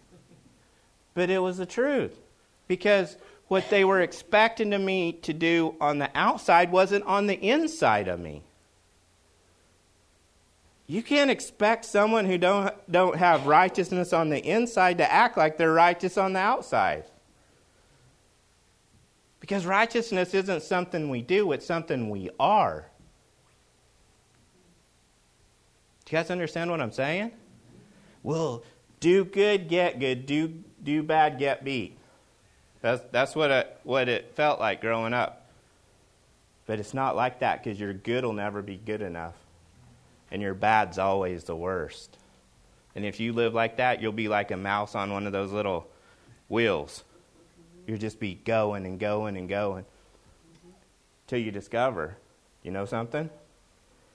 but 1.14 1.30
it 1.30 1.38
was 1.38 1.56
the 1.56 1.66
truth. 1.66 2.18
Because 2.66 3.16
what 3.48 3.70
they 3.70 3.84
were 3.84 4.00
expecting 4.00 4.70
to 4.72 4.78
me 4.78 5.12
to 5.12 5.32
do 5.32 5.76
on 5.80 5.98
the 5.98 6.10
outside 6.14 6.72
wasn't 6.72 7.04
on 7.04 7.26
the 7.26 7.40
inside 7.40 8.08
of 8.08 8.20
me. 8.20 8.42
You 10.86 11.02
can't 11.02 11.30
expect 11.30 11.84
someone 11.86 12.26
who 12.26 12.36
don't, 12.36 12.72
don't 12.90 13.16
have 13.16 13.46
righteousness 13.46 14.12
on 14.12 14.28
the 14.28 14.38
inside 14.38 14.98
to 14.98 15.10
act 15.10 15.36
like 15.36 15.56
they're 15.56 15.72
righteous 15.72 16.18
on 16.18 16.34
the 16.34 16.40
outside. 16.40 17.04
Because 19.40 19.64
righteousness 19.66 20.34
isn't 20.34 20.62
something 20.62 21.08
we 21.08 21.22
do, 21.22 21.52
it's 21.52 21.66
something 21.66 22.10
we 22.10 22.30
are. 22.38 22.86
Do 26.04 26.16
you 26.16 26.18
guys 26.18 26.30
understand 26.30 26.70
what 26.70 26.80
I'm 26.80 26.92
saying? 26.92 27.32
Well, 28.22 28.62
do 29.00 29.24
good, 29.24 29.68
get 29.68 29.98
good. 30.00 30.26
Do 30.26 30.48
do 30.82 31.02
bad, 31.02 31.38
get 31.38 31.64
beat. 31.64 31.98
That's, 32.82 33.02
that's 33.10 33.34
what, 33.34 33.50
it, 33.50 33.80
what 33.82 34.08
it 34.08 34.32
felt 34.34 34.60
like 34.60 34.82
growing 34.82 35.14
up. 35.14 35.46
But 36.66 36.78
it's 36.78 36.94
not 36.94 37.16
like 37.16 37.40
that 37.40 37.64
because 37.64 37.80
your 37.80 37.94
good 37.94 38.24
will 38.24 38.34
never 38.34 38.60
be 38.60 38.76
good 38.76 39.00
enough. 39.00 39.34
And 40.30 40.42
your 40.42 40.54
bad's 40.54 40.98
always 40.98 41.44
the 41.44 41.56
worst. 41.56 42.18
And 42.94 43.04
if 43.04 43.20
you 43.20 43.32
live 43.32 43.54
like 43.54 43.76
that, 43.76 44.00
you'll 44.00 44.12
be 44.12 44.28
like 44.28 44.50
a 44.50 44.56
mouse 44.56 44.94
on 44.94 45.12
one 45.12 45.26
of 45.26 45.32
those 45.32 45.52
little 45.52 45.88
wheels. 46.48 47.04
You'll 47.86 47.98
just 47.98 48.20
be 48.20 48.34
going 48.34 48.86
and 48.86 48.98
going 48.98 49.36
and 49.36 49.48
going 49.48 49.84
till 51.26 51.38
you 51.38 51.50
discover, 51.50 52.16
you 52.62 52.70
know 52.70 52.84
something? 52.84 53.28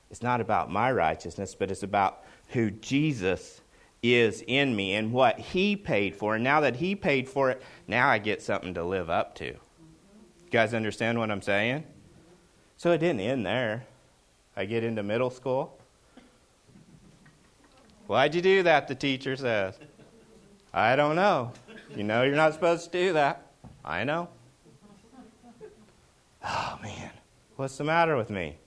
It's 0.10 0.24
not 0.24 0.42
about 0.42 0.72
my 0.72 0.92
righteousness, 0.92 1.56
but 1.56 1.70
it's 1.70 1.84
about 1.84 2.24
who 2.50 2.72
Jesus 2.72 3.62
is 4.02 4.44
in 4.48 4.76
me 4.76 4.96
and 4.96 5.12
what 5.12 5.40
He 5.40 5.76
paid 5.76 6.16
for. 6.16 6.36
And 6.36 6.44
now 6.44 6.62
that 6.62 6.78
He 6.78 6.96
paid 6.96 7.30
for 7.30 7.52
it, 7.52 7.62
now 7.88 8.08
I 8.08 8.18
get 8.18 8.42
something 8.42 8.74
to 8.74 8.84
live 8.84 9.10
up 9.10 9.36
to. 9.36 9.46
You 9.46 10.52
guys 10.52 10.74
understand 10.74 11.20
what 11.20 11.30
I'm 11.30 11.42
saying? 11.42 11.84
So 12.78 12.92
it 12.92 13.00
didn't 13.00 13.20
end 13.20 13.46
there. 13.46 13.86
I 14.56 14.66
get 14.66 14.84
into 14.84 15.04
middle 15.04 15.30
school. 15.30 15.79
Why'd 18.10 18.34
you 18.34 18.42
do 18.42 18.64
that? 18.64 18.88
The 18.88 18.96
teacher 18.96 19.36
says. 19.36 19.78
I 20.74 20.96
don't 20.96 21.16
know. 21.16 21.52
You 21.96 22.04
know 22.04 22.24
you're 22.24 22.36
not 22.36 22.56
supposed 22.56 22.92
to 22.92 22.92
do 22.92 23.14
that. 23.14 23.52
I 23.86 24.04
know. 24.04 24.30
Oh, 26.44 26.80
man. 26.82 27.12
What's 27.56 27.78
the 27.78 27.84
matter 27.84 28.18
with 28.18 28.32
me? 28.32 28.58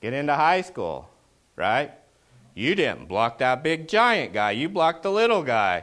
Get 0.00 0.12
into 0.12 0.36
high 0.36 0.60
school, 0.60 1.10
right? 1.56 1.90
You 2.54 2.76
didn't 2.76 3.08
block 3.08 3.38
that 3.38 3.64
big 3.64 3.88
giant 3.88 4.34
guy, 4.34 4.52
you 4.52 4.68
blocked 4.68 5.02
the 5.02 5.10
little 5.10 5.42
guy. 5.42 5.82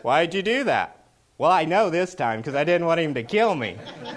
Why'd 0.00 0.32
you 0.32 0.40
do 0.40 0.64
that? 0.64 1.04
Well, 1.36 1.50
I 1.50 1.66
know 1.66 1.90
this 1.90 2.14
time 2.14 2.40
because 2.40 2.54
I 2.54 2.64
didn't 2.64 2.86
want 2.86 3.00
him 3.00 3.12
to 3.12 3.22
kill 3.22 3.54
me. 3.54 3.76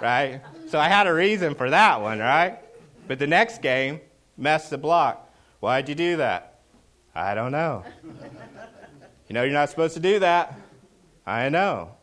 right? 0.00 0.40
So 0.68 0.78
I 0.78 0.86
had 0.86 1.08
a 1.08 1.12
reason 1.12 1.56
for 1.56 1.68
that 1.68 2.00
one, 2.00 2.20
right? 2.20 2.60
But 3.08 3.18
the 3.18 3.26
next 3.26 3.60
game, 3.60 4.00
mess 4.36 4.70
the 4.70 4.78
block. 4.78 5.26
Why'd 5.60 5.90
you 5.90 5.94
do 5.94 6.16
that? 6.16 6.60
I 7.14 7.34
don't 7.34 7.52
know. 7.52 7.84
You 9.28 9.34
know 9.34 9.42
you're 9.42 9.52
not 9.52 9.68
supposed 9.68 9.94
to 9.94 10.00
do 10.00 10.18
that. 10.20 10.58
I 11.26 11.50
know. 11.50 11.96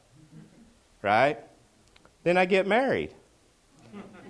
Right? 1.02 1.40
Then 2.24 2.38
I 2.38 2.46
get 2.46 2.68
married. 2.68 3.14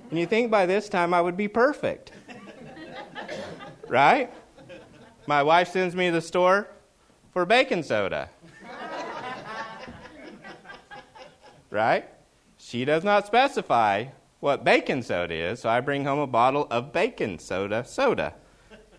And 0.09 0.17
you 0.17 0.25
think 0.25 0.49
by 0.49 0.65
this 0.65 0.87
time 0.87 1.13
I 1.13 1.21
would 1.21 1.35
be 1.35 1.49
perfect. 1.49 2.13
Right? 3.87 4.31
My 5.27 5.43
wife 5.43 5.69
sends 5.69 5.93
me 5.93 6.07
to 6.07 6.13
the 6.13 6.21
store 6.21 6.69
for 7.33 7.45
baking 7.45 7.83
soda. 7.83 8.29
Right? 11.69 12.05
She 12.57 12.85
does 12.85 13.03
not 13.03 13.27
specify 13.27 14.05
what 14.39 14.63
baking 14.63 15.03
soda 15.03 15.33
is, 15.33 15.59
so 15.59 15.69
I 15.69 15.81
bring 15.81 16.05
home 16.05 16.19
a 16.19 16.27
bottle 16.27 16.67
of 16.71 16.93
baking 16.93 17.39
soda 17.39 17.83
soda 17.85 18.33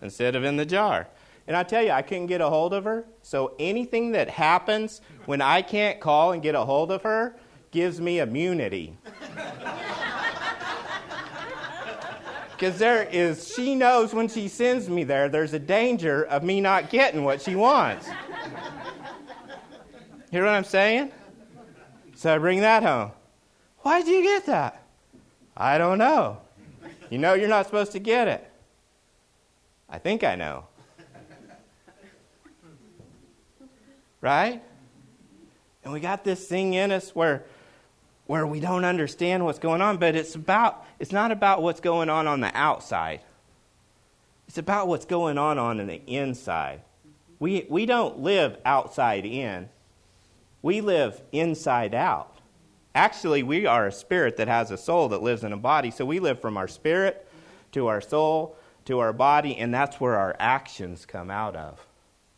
instead 0.01 0.35
of 0.35 0.43
in 0.43 0.57
the 0.57 0.65
jar. 0.65 1.07
And 1.47 1.57
I 1.57 1.63
tell 1.63 1.83
you, 1.83 1.91
I 1.91 2.01
couldn't 2.01 2.27
get 2.27 2.41
a 2.41 2.49
hold 2.49 2.73
of 2.73 2.83
her, 2.83 3.05
so 3.21 3.55
anything 3.59 4.11
that 4.11 4.29
happens 4.29 5.01
when 5.25 5.41
I 5.41 5.61
can't 5.61 5.99
call 5.99 6.31
and 6.31 6.43
get 6.43 6.53
a 6.53 6.63
hold 6.63 6.91
of 6.91 7.01
her 7.03 7.35
gives 7.71 7.99
me 7.99 8.19
immunity. 8.19 8.97
Because 12.59 12.77
there 12.77 13.03
is, 13.03 13.53
she 13.55 13.73
knows 13.73 14.13
when 14.13 14.27
she 14.27 14.49
sends 14.49 14.89
me 14.89 15.05
there, 15.05 15.29
there's 15.29 15.53
a 15.53 15.59
danger 15.59 16.25
of 16.25 16.43
me 16.43 16.59
not 16.59 16.89
getting 16.89 17.23
what 17.23 17.41
she 17.41 17.55
wants. 17.55 18.09
Hear 20.29 20.43
what 20.43 20.49
I'm 20.49 20.65
saying? 20.65 21.13
So 22.15 22.35
I 22.35 22.37
bring 22.37 22.59
that 22.59 22.83
home. 22.83 23.13
Why 23.77 24.01
did 24.01 24.09
you 24.09 24.23
get 24.23 24.45
that? 24.47 24.83
I 25.55 25.77
don't 25.77 25.99
know. 25.99 26.41
You 27.09 27.17
know 27.17 27.33
you're 27.33 27.47
not 27.47 27.65
supposed 27.65 27.93
to 27.93 27.99
get 27.99 28.27
it. 28.27 28.48
I 29.89 29.97
think 29.97 30.23
I 30.23 30.35
know. 30.35 30.65
right? 34.21 34.61
And 35.83 35.93
we 35.93 35.99
got 35.99 36.23
this 36.23 36.47
thing 36.47 36.73
in 36.73 36.91
us 36.91 37.15
where 37.15 37.43
where 38.27 38.45
we 38.45 38.59
don't 38.59 38.85
understand 38.85 39.43
what's 39.43 39.57
going 39.57 39.81
on, 39.81 39.97
but 39.97 40.15
it's 40.15 40.35
about 40.35 40.85
it's 40.99 41.11
not 41.11 41.31
about 41.31 41.63
what's 41.63 41.79
going 41.79 42.09
on 42.09 42.27
on 42.27 42.41
the 42.41 42.55
outside. 42.55 43.21
It's 44.47 44.59
about 44.59 44.87
what's 44.87 45.05
going 45.05 45.37
on 45.37 45.57
on 45.57 45.77
the 45.87 46.01
inside. 46.05 46.81
We 47.39 47.65
we 47.69 47.85
don't 47.85 48.19
live 48.19 48.57
outside 48.65 49.25
in. 49.25 49.69
We 50.61 50.81
live 50.81 51.21
inside 51.31 51.95
out. 51.95 52.35
Actually, 52.93 53.43
we 53.43 53.65
are 53.65 53.87
a 53.87 53.91
spirit 53.91 54.37
that 54.37 54.47
has 54.47 54.71
a 54.71 54.77
soul 54.77 55.09
that 55.09 55.23
lives 55.23 55.43
in 55.43 55.53
a 55.53 55.57
body, 55.57 55.89
so 55.89 56.05
we 56.05 56.19
live 56.19 56.41
from 56.41 56.57
our 56.57 56.67
spirit 56.67 57.27
to 57.71 57.87
our 57.87 58.01
soul 58.01 58.57
to 58.89 58.99
our 58.99 59.13
body, 59.13 59.55
and 59.55 59.71
that's 59.71 60.01
where 60.01 60.17
our 60.17 60.35
actions 60.39 61.05
come 61.05 61.29
out 61.29 61.55
of. 61.55 61.85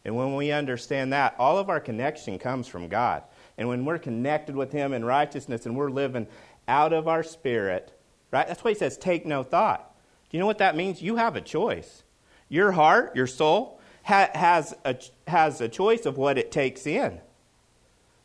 And 0.03 0.17
when 0.17 0.35
we 0.35 0.51
understand 0.51 1.13
that, 1.13 1.33
all 1.39 1.57
of 1.57 1.69
our 1.69 1.79
connection 1.79 2.37
comes 2.37 2.67
from 2.67 2.89
God. 2.89 3.23
And 3.57 3.69
when 3.69 3.85
we're 3.85 3.97
connected 3.97 4.53
with 4.53 4.73
Him 4.73 4.91
in 4.91 5.05
righteousness 5.05 5.65
and 5.65 5.77
we're 5.77 5.89
living 5.89 6.27
out 6.67 6.91
of 6.91 7.07
our 7.07 7.23
spirit, 7.23 7.97
right? 8.31 8.45
That's 8.45 8.65
why 8.65 8.71
He 8.71 8.75
says, 8.75 8.97
take 8.97 9.25
no 9.25 9.43
thought. 9.43 9.95
Do 10.29 10.35
you 10.35 10.41
know 10.41 10.45
what 10.45 10.57
that 10.57 10.75
means? 10.75 11.01
You 11.01 11.15
have 11.15 11.37
a 11.37 11.41
choice. 11.41 12.03
Your 12.49 12.73
heart, 12.73 13.15
your 13.15 13.27
soul, 13.27 13.79
ha- 14.03 14.31
has, 14.33 14.75
a, 14.83 14.97
has 15.27 15.61
a 15.61 15.69
choice 15.69 16.05
of 16.05 16.17
what 16.17 16.37
it 16.37 16.51
takes 16.51 16.85
in. 16.85 17.21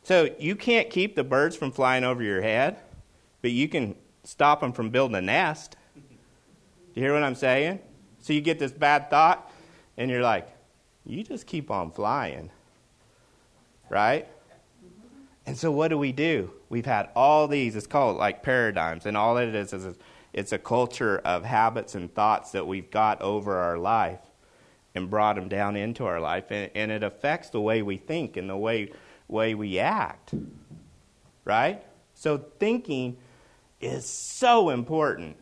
So 0.03 0.35
you 0.37 0.57
can't 0.57 0.89
keep 0.89 1.15
the 1.15 1.23
birds 1.23 1.55
from 1.55 1.71
flying 1.71 2.03
over 2.03 2.21
your 2.21 2.41
head, 2.41 2.77
but 3.41 3.51
you 3.51 3.69
can 3.69 3.95
stop 4.25 4.59
them 4.59 4.73
from 4.73 4.89
building 4.89 5.15
a 5.15 5.21
nest. 5.21 5.77
Do 5.95 6.01
you 6.95 7.03
hear 7.03 7.13
what 7.13 7.23
I'm 7.23 7.35
saying? 7.35 7.79
So 8.27 8.33
you 8.33 8.41
get 8.41 8.59
this 8.59 8.73
bad 8.73 9.09
thought, 9.09 9.49
and 9.95 10.11
you're 10.11 10.21
like, 10.21 10.49
you 11.05 11.23
just 11.23 11.47
keep 11.47 11.71
on 11.71 11.91
flying. 11.91 12.51
Right? 13.89 14.27
And 15.45 15.57
so 15.57 15.71
what 15.71 15.87
do 15.87 15.97
we 15.97 16.11
do? 16.11 16.51
We've 16.67 16.85
had 16.85 17.07
all 17.15 17.47
these, 17.47 17.77
it's 17.77 17.87
called 17.87 18.17
like 18.17 18.43
paradigms, 18.43 19.05
and 19.05 19.15
all 19.15 19.37
it 19.37 19.55
is 19.55 19.71
is 19.71 19.95
it's 20.33 20.51
a 20.51 20.57
culture 20.57 21.19
of 21.19 21.45
habits 21.45 21.95
and 21.95 22.13
thoughts 22.13 22.51
that 22.51 22.67
we've 22.67 22.91
got 22.91 23.21
over 23.21 23.59
our 23.59 23.77
life 23.77 24.19
and 24.93 25.09
brought 25.09 25.37
them 25.37 25.47
down 25.47 25.77
into 25.77 26.03
our 26.05 26.19
life, 26.19 26.51
and, 26.51 26.69
and 26.75 26.91
it 26.91 27.03
affects 27.03 27.49
the 27.51 27.61
way 27.61 27.81
we 27.81 27.95
think 27.95 28.35
and 28.35 28.49
the 28.49 28.57
way, 28.57 28.91
way 29.29 29.55
we 29.55 29.79
act. 29.79 30.33
Right? 31.45 31.81
So 32.13 32.39
thinking 32.59 33.15
is 33.79 34.05
so 34.05 34.69
important, 34.69 35.37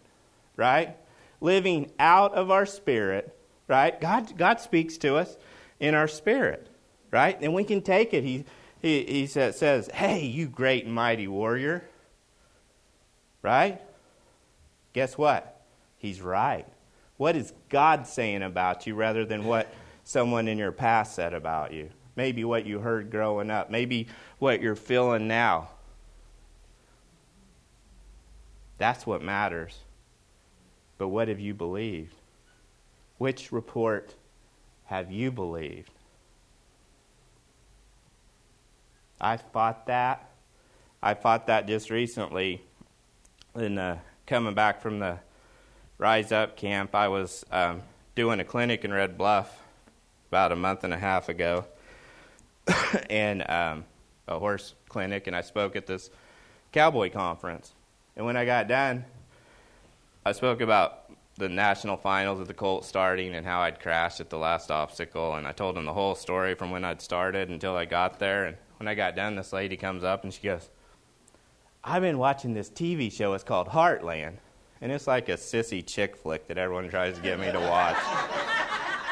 right? 0.56 0.98
Living 1.42 1.92
out 2.00 2.34
of 2.34 2.52
our 2.52 2.66
spirit, 2.66 3.38
right? 3.68 4.00
God, 4.00 4.38
God 4.38 4.60
speaks 4.60 4.98
to 5.00 5.16
us 5.16 5.38
in 5.80 5.94
our 5.94 6.08
spirit, 6.08 6.68
right? 7.12 7.38
And 7.42 7.54
we 7.54 7.64
can 7.64 7.82
take 7.82 8.14
it. 8.14 8.24
He, 8.24 8.46
he, 8.82 9.04
he 9.04 9.28
says, 9.28 9.90
Hey, 9.94 10.26
you 10.26 10.48
great 10.48 10.86
and 10.86 10.94
mighty 10.94 11.28
warrior, 11.28 11.84
right? 13.42 13.82
Guess 14.94 15.18
what? 15.18 15.62
He's 15.98 16.22
right. 16.22 16.66
What 17.18 17.36
is 17.36 17.54
God 17.70 18.08
saying 18.08 18.44
about 18.44 18.86
you 18.88 18.96
rather 18.96 19.26
than 19.26 19.46
what 19.46 19.74
someone 20.04 20.48
in 20.48 20.58
your 20.58 20.72
past 20.72 21.16
said 21.16 21.34
about 21.34 21.74
you? 21.74 21.90
Maybe 22.16 22.46
what 22.46 22.66
you 22.66 22.80
heard 22.80 23.12
growing 23.12 23.50
up, 23.50 23.70
maybe 23.70 24.08
what 24.40 24.62
you're 24.62 24.76
feeling 24.76 25.28
now. 25.28 25.70
That's 28.78 29.06
what 29.06 29.22
matters. 29.22 29.78
But 30.98 31.10
what 31.10 31.28
have 31.28 31.40
you 31.40 31.54
believed? 31.54 32.16
Which 33.18 33.52
report 33.52 34.16
have 34.86 35.12
you 35.12 35.32
believed? 35.32 35.92
I 39.20 39.38
fought 39.38 39.88
that. 39.88 40.30
I 41.02 41.14
fought 41.14 41.48
that 41.48 41.68
just 41.68 41.90
recently. 41.90 42.62
In 43.56 43.78
uh, 43.78 44.00
coming 44.28 44.54
back 44.54 44.82
from 44.82 45.00
the 45.00 45.20
Rise 45.98 46.32
Up 46.32 46.58
camp, 46.58 46.94
I 46.94 47.08
was 47.08 47.46
um, 47.52 47.82
doing 48.16 48.40
a 48.40 48.44
clinic 48.44 48.84
in 48.84 48.92
Red 48.92 49.18
Bluff 49.18 49.58
about 50.30 50.52
a 50.52 50.56
month 50.56 50.84
and 50.84 50.94
a 50.94 50.98
half 50.98 51.30
ago, 51.30 51.66
and 53.10 53.50
um, 53.50 53.86
a 54.28 54.38
horse 54.38 54.74
clinic, 54.90 55.28
and 55.28 55.36
I 55.36 55.42
spoke 55.42 55.76
at 55.76 55.88
this 55.88 56.10
cowboy 56.74 57.10
conference. 57.10 57.72
And 58.18 58.26
when 58.26 58.36
I 58.36 58.44
got 58.44 58.68
done, 58.68 59.06
I 60.28 60.32
spoke 60.32 60.60
about 60.60 61.12
the 61.38 61.48
national 61.48 61.98
finals 61.98 62.40
of 62.40 62.48
the 62.48 62.54
Colts 62.56 62.88
starting 62.88 63.36
and 63.36 63.46
how 63.46 63.60
I'd 63.60 63.80
crashed 63.80 64.20
at 64.20 64.32
the 64.32 64.40
last 64.40 64.72
obstacle. 64.72 65.36
And 65.36 65.46
I 65.46 65.52
told 65.52 65.78
him 65.78 65.86
the 65.86 65.94
whole 65.94 66.16
story 66.16 66.56
from 66.56 66.72
when 66.72 66.84
I'd 66.84 67.00
started 67.00 67.50
until 67.50 67.76
I 67.76 67.86
got 67.86 68.18
there. 68.18 68.46
And 68.46 68.58
when 68.78 68.88
I 68.88 68.96
got 68.96 69.16
done, 69.16 69.36
this 69.36 69.54
lady 69.54 69.78
comes 69.78 70.04
up 70.04 70.24
and 70.24 70.34
she 70.34 70.42
goes, 70.42 70.72
I've 71.84 72.02
been 72.02 72.18
watching 72.18 72.56
this 72.56 72.72
TV 72.72 73.12
show. 73.12 73.36
It's 73.36 73.44
called 73.44 73.68
Heartland. 73.68 74.38
And 74.82 74.92
it's 74.92 75.06
like 75.06 75.30
a 75.30 75.34
sissy 75.34 75.86
chick 75.86 76.16
flick 76.16 76.48
that 76.48 76.58
everyone 76.58 76.90
tries 76.90 77.16
to 77.18 77.22
get 77.22 77.40
me 77.40 77.52
to 77.52 77.60
watch. 77.60 77.98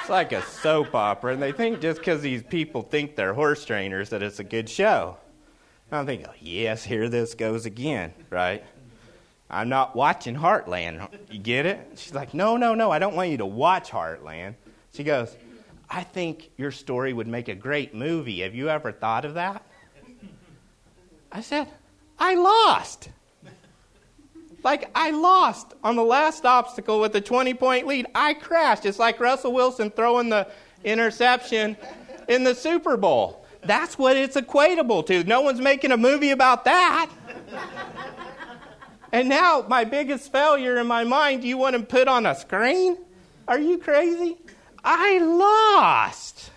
it's 0.01 0.09
like 0.09 0.31
a 0.31 0.41
soap 0.41 0.95
opera. 0.95 1.33
And 1.33 1.41
they 1.41 1.51
think 1.51 1.79
just 1.79 1.99
because 1.99 2.23
these 2.23 2.41
people 2.41 2.81
think 2.81 3.15
they're 3.15 3.35
horse 3.35 3.63
trainers 3.65 4.09
that 4.09 4.23
it's 4.23 4.39
a 4.39 4.43
good 4.43 4.67
show. 4.67 5.17
And 5.91 5.99
I'm 5.99 6.05
thinking, 6.07 6.25
oh, 6.27 6.35
yes, 6.39 6.83
here 6.83 7.07
this 7.07 7.35
goes 7.35 7.67
again, 7.67 8.15
right? 8.31 8.63
I'm 9.49 9.69
not 9.69 9.95
watching 9.95 10.35
Heartland. 10.35 11.07
You 11.29 11.39
get 11.39 11.65
it? 11.65 11.79
She's 11.95 12.13
like, 12.13 12.33
No, 12.33 12.57
no, 12.57 12.73
no, 12.73 12.91
I 12.91 12.99
don't 12.99 13.15
want 13.15 13.29
you 13.29 13.37
to 13.37 13.45
watch 13.45 13.91
Heartland. 13.91 14.55
She 14.93 15.03
goes, 15.03 15.35
I 15.89 16.03
think 16.03 16.49
your 16.57 16.71
story 16.71 17.13
would 17.13 17.27
make 17.27 17.49
a 17.49 17.55
great 17.55 17.93
movie. 17.93 18.41
Have 18.41 18.55
you 18.55 18.69
ever 18.69 18.91
thought 18.91 19.25
of 19.25 19.35
that? 19.35 19.63
I 21.31 21.41
said, 21.41 21.67
I 22.17 22.35
lost. 22.35 23.09
Like, 24.63 24.89
I 24.95 25.11
lost 25.11 25.73
on 25.83 25.95
the 25.95 26.03
last 26.03 26.45
obstacle 26.45 26.99
with 27.01 27.15
a 27.15 27.21
20 27.21 27.53
point 27.55 27.85
lead. 27.85 28.07
I 28.15 28.33
crashed. 28.33 28.85
It's 28.85 28.99
like 28.99 29.19
Russell 29.19 29.51
Wilson 29.53 29.91
throwing 29.91 30.29
the 30.29 30.47
interception 30.83 31.75
in 32.27 32.43
the 32.43 32.55
Super 32.55 32.95
Bowl. 32.97 33.45
That's 33.63 33.97
what 33.97 34.15
it's 34.17 34.35
equatable 34.35 35.05
to. 35.07 35.23
No 35.25 35.41
one's 35.41 35.59
making 35.59 35.91
a 35.91 35.97
movie 35.97 36.31
about 36.31 36.65
that. 36.65 37.09
And 39.13 39.29
now, 39.29 39.63
my 39.69 39.83
biggest 39.83 40.31
failure 40.31 40.77
in 40.77 40.87
my 40.87 41.03
mind, 41.03 41.43
you 41.43 41.55
want 41.55 41.75
to 41.75 41.83
put 41.83 42.07
on 42.07 42.25
a 42.25 42.33
screen? 42.33 42.97
Are 43.47 43.59
you 43.59 43.77
crazy? 43.77 44.37
I 44.83 45.19
lost. 45.19 46.49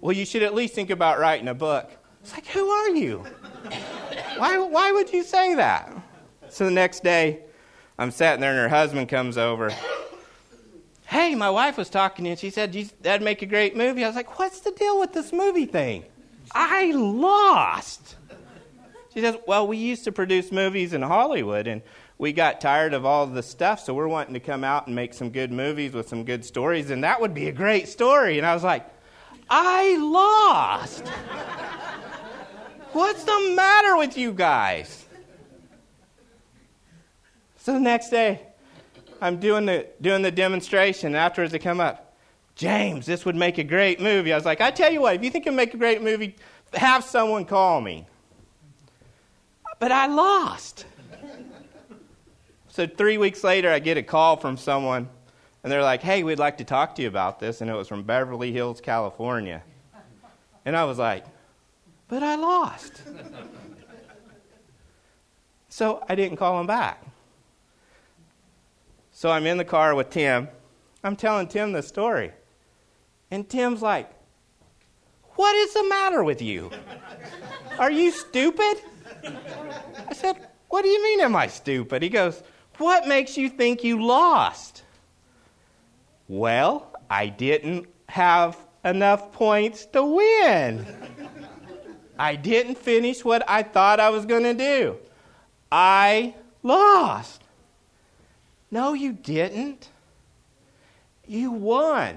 Well, 0.00 0.14
you 0.14 0.24
should 0.24 0.44
at 0.44 0.54
least 0.54 0.74
think 0.74 0.90
about 0.90 1.18
writing 1.18 1.48
a 1.48 1.54
book. 1.54 1.90
It's 2.22 2.32
like, 2.32 2.46
who 2.46 2.68
are 2.68 2.90
you? 2.90 3.18
why, 4.36 4.58
why 4.58 4.92
would 4.92 5.12
you 5.12 5.24
say 5.24 5.56
that? 5.56 5.92
So 6.50 6.66
the 6.66 6.70
next 6.70 7.02
day, 7.02 7.40
I'm 7.98 8.12
sitting 8.12 8.40
there, 8.40 8.52
and 8.52 8.60
her 8.60 8.68
husband 8.68 9.08
comes 9.08 9.36
over. 9.36 9.72
hey, 11.06 11.34
my 11.34 11.50
wife 11.50 11.76
was 11.76 11.90
talking 11.90 12.26
to 12.26 12.28
you 12.28 12.32
and 12.32 12.38
she 12.38 12.50
said 12.50 12.72
that'd 13.02 13.22
make 13.22 13.42
a 13.42 13.46
great 13.46 13.76
movie. 13.76 14.04
I 14.04 14.06
was 14.06 14.14
like, 14.14 14.38
what's 14.38 14.60
the 14.60 14.70
deal 14.70 15.00
with 15.00 15.12
this 15.12 15.32
movie 15.32 15.66
thing? 15.66 16.04
I 16.52 16.92
lost. 16.92 18.14
She 19.16 19.22
says, 19.22 19.36
well, 19.46 19.66
we 19.66 19.78
used 19.78 20.04
to 20.04 20.12
produce 20.12 20.52
movies 20.52 20.92
in 20.92 21.00
Hollywood 21.00 21.66
and 21.66 21.80
we 22.18 22.34
got 22.34 22.60
tired 22.60 22.92
of 22.92 23.06
all 23.06 23.26
the 23.26 23.42
stuff, 23.42 23.80
so 23.80 23.94
we're 23.94 24.08
wanting 24.08 24.34
to 24.34 24.40
come 24.40 24.62
out 24.62 24.88
and 24.88 24.94
make 24.94 25.14
some 25.14 25.30
good 25.30 25.50
movies 25.50 25.94
with 25.94 26.06
some 26.06 26.22
good 26.22 26.44
stories, 26.44 26.90
and 26.90 27.02
that 27.02 27.18
would 27.18 27.32
be 27.32 27.48
a 27.48 27.52
great 27.52 27.88
story. 27.88 28.36
And 28.36 28.46
I 28.46 28.52
was 28.52 28.62
like, 28.62 28.86
I 29.48 29.96
lost. 29.96 31.08
What's 32.92 33.24
the 33.24 33.54
matter 33.56 33.96
with 33.96 34.18
you 34.18 34.34
guys? 34.34 35.06
So 37.56 37.72
the 37.72 37.80
next 37.80 38.10
day, 38.10 38.42
I'm 39.22 39.40
doing 39.40 39.64
the, 39.64 39.86
doing 40.02 40.20
the 40.20 40.30
demonstration. 40.30 41.14
Afterwards, 41.14 41.52
they 41.52 41.58
come 41.58 41.80
up. 41.80 42.18
James, 42.54 43.06
this 43.06 43.24
would 43.24 43.34
make 43.34 43.56
a 43.56 43.64
great 43.64 43.98
movie. 43.98 44.34
I 44.34 44.36
was 44.36 44.44
like, 44.44 44.60
I 44.60 44.70
tell 44.70 44.92
you 44.92 45.00
what, 45.00 45.14
if 45.14 45.24
you 45.24 45.30
think 45.30 45.46
it'll 45.46 45.56
make 45.56 45.72
a 45.72 45.78
great 45.78 46.02
movie, 46.02 46.36
have 46.74 47.02
someone 47.02 47.46
call 47.46 47.80
me. 47.80 48.06
But 49.78 49.92
I 49.92 50.06
lost. 50.06 50.86
so 52.68 52.86
three 52.86 53.18
weeks 53.18 53.44
later, 53.44 53.70
I 53.70 53.78
get 53.78 53.96
a 53.96 54.02
call 54.02 54.36
from 54.36 54.56
someone, 54.56 55.08
and 55.62 55.72
they're 55.72 55.82
like, 55.82 56.02
hey, 56.02 56.22
we'd 56.22 56.38
like 56.38 56.58
to 56.58 56.64
talk 56.64 56.94
to 56.96 57.02
you 57.02 57.08
about 57.08 57.40
this. 57.40 57.60
And 57.60 57.70
it 57.70 57.74
was 57.74 57.88
from 57.88 58.02
Beverly 58.02 58.52
Hills, 58.52 58.80
California. 58.80 59.62
And 60.64 60.76
I 60.76 60.84
was 60.84 60.98
like, 60.98 61.24
but 62.08 62.22
I 62.22 62.36
lost. 62.36 63.02
so 65.68 66.04
I 66.08 66.14
didn't 66.14 66.36
call 66.36 66.60
him 66.60 66.66
back. 66.66 67.04
So 69.10 69.30
I'm 69.30 69.46
in 69.46 69.56
the 69.56 69.64
car 69.64 69.94
with 69.94 70.10
Tim. 70.10 70.48
I'm 71.02 71.16
telling 71.16 71.48
Tim 71.48 71.72
the 71.72 71.82
story. 71.82 72.32
And 73.30 73.48
Tim's 73.48 73.82
like, 73.82 74.10
What 75.34 75.54
is 75.56 75.74
the 75.74 75.88
matter 75.88 76.22
with 76.22 76.42
you? 76.42 76.70
Are 77.78 77.90
you 77.90 78.10
stupid? 78.10 78.82
I 80.08 80.12
said, 80.12 80.36
What 80.68 80.82
do 80.82 80.88
you 80.88 81.02
mean, 81.02 81.20
am 81.20 81.36
I 81.36 81.46
stupid? 81.46 82.02
He 82.02 82.08
goes, 82.08 82.42
What 82.78 83.06
makes 83.06 83.36
you 83.36 83.48
think 83.48 83.84
you 83.84 84.04
lost? 84.04 84.82
Well, 86.28 86.90
I 87.08 87.28
didn't 87.28 87.86
have 88.08 88.56
enough 88.84 89.32
points 89.32 89.86
to 89.86 90.04
win. 90.04 90.86
I 92.18 92.36
didn't 92.36 92.78
finish 92.78 93.24
what 93.24 93.48
I 93.48 93.62
thought 93.62 94.00
I 94.00 94.10
was 94.10 94.24
going 94.24 94.44
to 94.44 94.54
do. 94.54 94.96
I 95.70 96.34
lost. 96.62 97.42
No, 98.70 98.94
you 98.94 99.12
didn't. 99.12 99.90
You 101.26 101.50
won. 101.50 102.16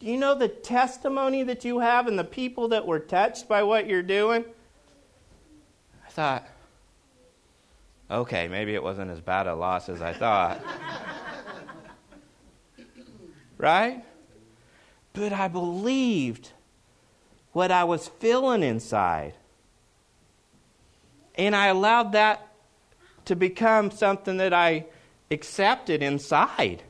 Do 0.00 0.06
you 0.06 0.16
know 0.16 0.34
the 0.34 0.48
testimony 0.48 1.42
that 1.44 1.64
you 1.64 1.78
have 1.78 2.06
and 2.06 2.18
the 2.18 2.24
people 2.24 2.68
that 2.68 2.86
were 2.86 2.98
touched 2.98 3.48
by 3.48 3.62
what 3.62 3.86
you're 3.86 4.02
doing? 4.02 4.44
Thought, 6.14 6.46
okay, 8.08 8.46
maybe 8.46 8.72
it 8.74 8.82
wasn't 8.84 9.10
as 9.10 9.20
bad 9.20 9.48
a 9.48 9.54
loss 9.56 9.88
as 9.88 10.00
I 10.00 10.12
thought. 10.12 10.60
right? 13.58 14.04
But 15.12 15.32
I 15.32 15.48
believed 15.48 16.50
what 17.50 17.72
I 17.72 17.82
was 17.82 18.06
feeling 18.20 18.62
inside. 18.62 19.34
And 21.34 21.56
I 21.56 21.66
allowed 21.66 22.12
that 22.12 22.46
to 23.24 23.34
become 23.34 23.90
something 23.90 24.36
that 24.36 24.52
I 24.52 24.86
accepted 25.32 26.00
inside. 26.00 26.84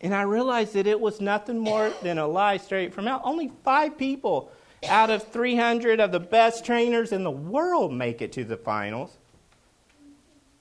And 0.00 0.14
I 0.14 0.22
realized 0.22 0.72
that 0.72 0.86
it 0.86 0.98
was 0.98 1.20
nothing 1.20 1.58
more 1.58 1.92
than 2.02 2.16
a 2.16 2.26
lie 2.26 2.56
straight 2.56 2.94
from 2.94 3.04
hell. 3.04 3.20
Only 3.22 3.52
five 3.64 3.98
people 3.98 4.50
out 4.88 5.10
of 5.10 5.28
300 5.28 6.00
of 6.00 6.12
the 6.12 6.20
best 6.20 6.64
trainers 6.64 7.12
in 7.12 7.24
the 7.24 7.30
world 7.30 7.92
make 7.92 8.22
it 8.22 8.32
to 8.32 8.44
the 8.44 8.56
finals. 8.56 9.16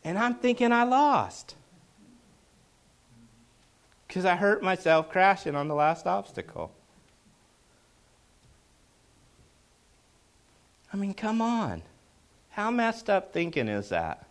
And 0.03 0.17
I'm 0.17 0.36
thinking 0.36 0.71
I 0.71 0.84
lost. 0.84 1.55
Because 4.08 4.25
I 4.25 4.36
hurt 4.36 4.63
myself 4.63 5.10
crashing 5.10 5.55
on 5.55 5.67
the 5.67 5.75
last 5.75 6.08
obstacle. 6.08 6.71
I 10.91 10.97
mean, 10.97 11.13
come 11.13 11.41
on. 11.41 11.84
How 12.49 12.71
messed 12.71 13.10
up 13.10 13.32
thinking 13.32 13.67
is 13.67 13.89
that? 13.89 14.25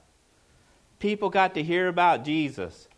People 0.98 1.30
got 1.30 1.54
to 1.54 1.62
hear 1.62 1.86
about 1.88 2.24
Jesus. 2.24 2.88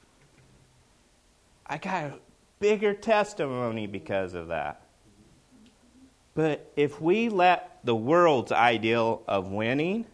I 1.66 1.76
got 1.76 2.04
a 2.04 2.14
bigger 2.58 2.94
testimony 2.94 3.86
because 3.86 4.34
of 4.34 4.48
that. 4.48 4.82
But 6.40 6.72
if 6.74 7.02
we 7.02 7.28
let 7.28 7.80
the 7.84 7.94
world's 7.94 8.50
ideal 8.50 9.22
of 9.28 9.48
winning 9.48 10.06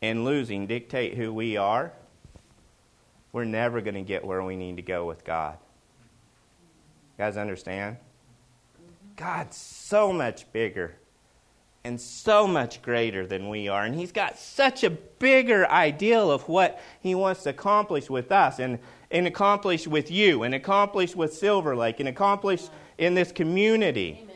and 0.00 0.24
losing 0.24 0.66
dictate 0.66 1.12
who 1.12 1.30
we 1.30 1.58
are, 1.58 1.92
we're 3.30 3.44
never 3.44 3.82
going 3.82 3.96
to 3.96 4.00
get 4.00 4.24
where 4.24 4.42
we 4.42 4.56
need 4.56 4.76
to 4.76 4.82
go 4.82 5.04
with 5.04 5.22
God. 5.22 5.58
You 7.18 7.24
guys 7.24 7.36
understand? 7.36 7.98
God's 9.16 9.58
so 9.58 10.10
much 10.10 10.50
bigger 10.54 10.94
and 11.84 12.00
so 12.00 12.46
much 12.46 12.80
greater 12.80 13.26
than 13.26 13.50
we 13.50 13.68
are. 13.68 13.84
And 13.84 13.94
He's 13.94 14.12
got 14.12 14.38
such 14.38 14.84
a 14.84 14.88
bigger 14.88 15.70
ideal 15.70 16.30
of 16.30 16.48
what 16.48 16.80
He 17.02 17.14
wants 17.14 17.42
to 17.42 17.50
accomplish 17.50 18.08
with 18.08 18.32
us 18.32 18.58
and, 18.58 18.78
and 19.10 19.26
accomplish 19.26 19.86
with 19.86 20.10
you 20.10 20.44
and 20.44 20.54
accomplish 20.54 21.14
with 21.14 21.34
Silver 21.34 21.76
Lake 21.76 22.00
and 22.00 22.08
accomplish 22.08 22.68
in 22.96 23.12
this 23.12 23.32
community. 23.32 24.26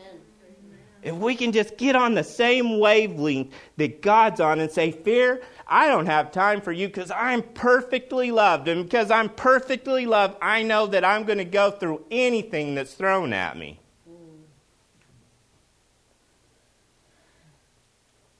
If 1.05 1.13
we 1.13 1.35
can 1.35 1.51
just 1.51 1.77
get 1.77 1.95
on 1.95 2.15
the 2.15 2.23
same 2.23 2.79
wavelength 2.79 3.53
that 3.77 4.01
God's 4.01 4.39
on 4.39 4.59
and 4.59 4.71
say, 4.71 4.89
Fear, 4.89 5.43
I 5.67 5.87
don't 5.87 6.07
have 6.07 6.31
time 6.31 6.61
for 6.61 6.71
you 6.71 6.87
because 6.87 7.11
I'm 7.11 7.43
perfectly 7.43 8.31
loved. 8.31 8.67
And 8.67 8.83
because 8.83 9.11
I'm 9.11 9.29
perfectly 9.29 10.07
loved, 10.07 10.35
I 10.41 10.63
know 10.63 10.87
that 10.87 11.05
I'm 11.05 11.23
going 11.23 11.37
to 11.37 11.45
go 11.45 11.69
through 11.69 12.03
anything 12.09 12.73
that's 12.73 12.95
thrown 12.95 13.33
at 13.33 13.55
me. 13.55 13.79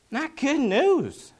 Not 0.10 0.36
good 0.36 0.60
news. 0.60 1.34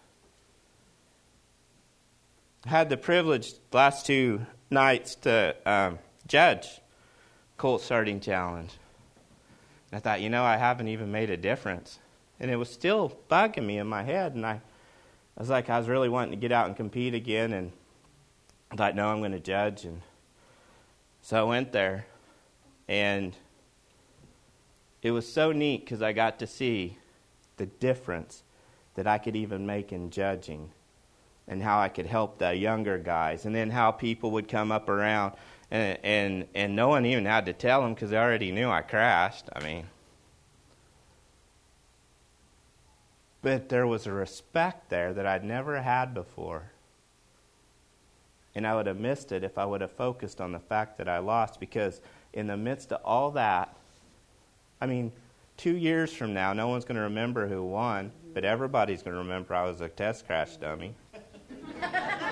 I 2.68 2.70
had 2.70 2.90
the 2.90 2.98
privilege 2.98 3.54
last 3.72 4.06
two 4.06 4.46
nights 4.70 5.16
to 5.16 5.56
um, 5.66 5.98
judge 6.28 6.68
Colt 7.58 7.82
Starting 7.82 8.20
Challenge. 8.20 8.70
I 9.96 10.00
thought, 10.00 10.22
you 10.22 10.30
know, 10.30 10.44
I 10.44 10.58
haven't 10.58 10.88
even 10.88 11.12
made 11.12 11.30
a 11.30 11.38
difference. 11.38 12.00
And 12.40 12.52
it 12.52 12.58
was 12.58 12.70
still 12.70 13.18
bugging 13.30 13.66
me 13.66 13.78
in 13.78 13.88
my 13.88 14.04
head. 14.04 14.36
And 14.36 14.46
I, 14.46 14.54
I 14.54 15.40
was 15.40 15.50
like, 15.50 15.70
I 15.70 15.80
was 15.80 15.88
really 15.88 16.10
wanting 16.10 16.32
to 16.32 16.38
get 16.38 16.52
out 16.52 16.68
and 16.68 16.76
compete 16.76 17.14
again. 17.14 17.54
And 17.54 17.72
I 18.72 18.76
thought, 18.76 18.96
no, 18.96 19.08
I'm 19.08 19.20
going 19.20 19.32
to 19.32 19.40
judge. 19.40 19.86
And 19.86 20.02
so 21.22 21.40
I 21.40 21.44
went 21.44 21.72
there. 21.72 22.06
And 22.88 23.36
it 25.02 25.12
was 25.12 25.32
so 25.32 25.52
neat 25.52 25.86
because 25.86 26.02
I 26.02 26.14
got 26.14 26.40
to 26.40 26.48
see 26.48 26.98
the 27.58 27.66
difference 27.66 28.44
that 28.96 29.08
I 29.08 29.18
could 29.18 29.36
even 29.36 29.66
make 29.66 29.94
in 29.94 30.10
judging 30.10 30.72
and 31.48 31.62
how 31.62 31.80
I 31.80 31.90
could 31.90 32.08
help 32.08 32.40
the 32.40 32.56
younger 32.56 32.98
guys, 32.98 33.46
and 33.46 33.54
then 33.56 33.70
how 33.70 33.92
people 33.92 34.32
would 34.32 34.48
come 34.48 34.72
up 34.72 34.90
around, 34.90 35.34
and 35.72 35.98
and, 36.04 36.48
and 36.54 36.76
no 36.76 36.90
one 36.90 37.06
even 37.06 37.26
had 37.26 37.46
to 37.46 37.54
tell 37.54 37.82
them 37.82 37.94
because 37.94 38.10
they 38.10 38.18
already 38.18 38.52
knew 38.52 38.70
I 38.70 38.82
crashed. 38.82 39.46
I 39.56 39.64
mean, 39.64 39.86
but 43.42 43.70
there 43.70 43.88
was 43.88 44.08
a 44.08 44.12
respect 44.12 44.90
there 44.90 45.14
that 45.14 45.26
I'd 45.26 45.44
never 45.44 45.82
had 45.82 46.14
before, 46.14 46.72
and 48.54 48.66
I 48.66 48.76
would 48.76 48.88
have 48.88 49.00
missed 49.00 49.32
it 49.32 49.44
if 49.44 49.58
I 49.58 49.66
would 49.66 49.82
have 49.82 49.92
focused 49.92 50.42
on 50.42 50.52
the 50.52 50.60
fact 50.60 50.98
that 50.98 51.10
I 51.10 51.20
lost. 51.20 51.60
Because 51.60 52.02
in 52.34 52.48
the 52.48 52.58
midst 52.58 52.92
of 52.92 53.02
all 53.04 53.32
that, 53.32 53.76
I 54.82 54.86
mean, 54.86 55.12
two 55.58 55.76
years 55.76 56.14
from 56.14 56.34
now, 56.34 56.54
no 56.54 56.68
one's 56.68 56.86
going 56.86 56.98
to 56.98 57.02
remember 57.02 57.48
who 57.48 57.64
won 57.64 58.12
but 58.36 58.44
everybody's 58.44 59.02
going 59.02 59.14
to 59.14 59.20
remember 59.20 59.56
I 59.56 59.64
was 59.64 59.80
a 59.80 59.88
test 59.88 60.28
crash 60.28 60.58
dummy. 60.58 60.94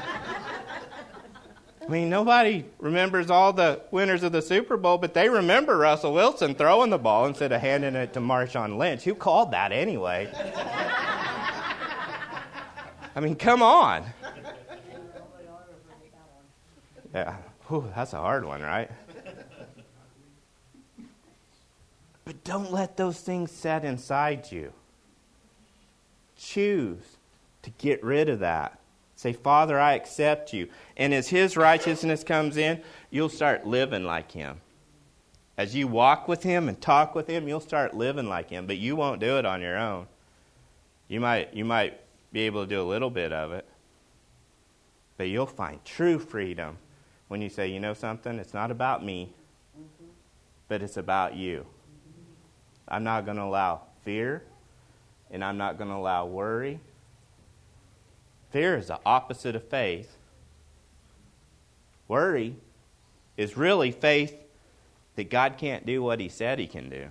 I 1.84 1.88
mean, 1.89 2.10
nobody 2.10 2.63
remembers 2.80 3.30
all 3.30 3.52
the 3.52 3.82
winners 3.91 4.24
of 4.24 4.32
the 4.32 4.41
Super 4.41 4.78
Bowl, 4.78 4.98
but 4.98 5.13
they 5.13 5.28
remember 5.28 5.78
Russell 5.78 6.13
Wilson 6.13 6.56
throwing 6.56 6.89
the 6.89 6.98
ball 6.98 7.26
instead 7.26 7.52
of 7.52 7.60
handing 7.60 7.96
it 7.96 8.13
to 8.13 8.22
Marshawn 8.22 8.78
Lynch. 8.78 9.04
Who 9.04 9.15
called 9.15 9.52
that 9.52 9.72
anyway? 9.72 10.30
I 13.15 13.19
mean, 13.19 13.36
come 13.36 13.62
on. 13.62 14.06
Yeah, 17.13 17.36
Whew, 17.67 17.91
that's 17.96 18.13
a 18.13 18.17
hard 18.17 18.46
one, 18.46 18.62
right? 18.62 18.89
But 22.26 22.43
don't 22.43 22.72
let 22.72 22.98
those 22.98 23.19
things 23.19 23.52
set 23.52 23.84
inside 23.84 24.52
you 24.52 24.74
choose 26.38 27.17
to 27.63 27.69
get 27.72 28.04
rid 28.04 28.30
of 28.30 28.39
that 28.39 28.80
Say, 29.23 29.31
Father, 29.31 29.79
I 29.79 29.93
accept 29.93 30.51
you. 30.51 30.67
And 30.97 31.13
as 31.13 31.29
His 31.29 31.55
righteousness 31.55 32.25
comes 32.25 32.57
in, 32.57 32.81
you'll 33.09 33.29
start 33.29 33.65
living 33.65 34.03
like 34.03 34.33
Him. 34.33 34.59
As 35.57 35.73
you 35.73 35.88
walk 35.88 36.27
with 36.27 36.43
Him 36.43 36.67
and 36.67 36.81
talk 36.81 37.15
with 37.15 37.27
Him, 37.27 37.47
you'll 37.47 37.62
start 37.62 37.93
living 37.93 38.27
like 38.27 38.49
Him, 38.49 38.67
but 38.67 38.75
you 38.75 38.97
won't 38.97 39.21
do 39.21 39.38
it 39.38 39.45
on 39.45 39.62
your 39.62 39.77
own. 39.77 40.07
You 41.07 41.21
might, 41.21 41.53
you 41.53 41.63
might 41.63 42.01
be 42.33 42.41
able 42.41 42.63
to 42.63 42.67
do 42.69 42.81
a 42.81 42.83
little 42.83 43.09
bit 43.09 43.31
of 43.31 43.53
it, 43.53 43.65
but 45.15 45.29
you'll 45.29 45.45
find 45.45 45.79
true 45.86 46.19
freedom 46.19 46.77
when 47.29 47.41
you 47.41 47.47
say, 47.47 47.69
you 47.69 47.79
know 47.79 47.93
something, 47.93 48.38
it's 48.39 48.53
not 48.53 48.71
about 48.71 49.05
me, 49.05 49.31
but 50.67 50.81
it's 50.81 50.97
about 50.97 51.33
you. 51.33 51.65
I'm 52.89 53.05
not 53.05 53.23
going 53.23 53.38
to 53.38 53.43
allow 53.43 53.83
fear, 54.01 54.43
and 55.31 55.45
I'm 55.45 55.57
not 55.57 55.77
going 55.77 55.89
to 55.91 55.95
allow 55.95 56.25
worry. 56.25 56.81
Fear 58.53 58.77
is 58.77 58.87
the 58.87 58.99
opposite 59.03 59.55
of 59.55 59.67
faith. 59.67 60.15
Worry 62.07 62.55
is 63.35 63.57
really 63.57 63.91
faith 63.91 64.37
that 65.15 65.31
God 65.31 65.57
can't 65.57 65.87
do 65.87 66.03
what 66.03 66.19
He 66.19 66.29
said 66.29 66.59
He 66.59 66.67
can 66.67 66.87
do. 66.87 67.07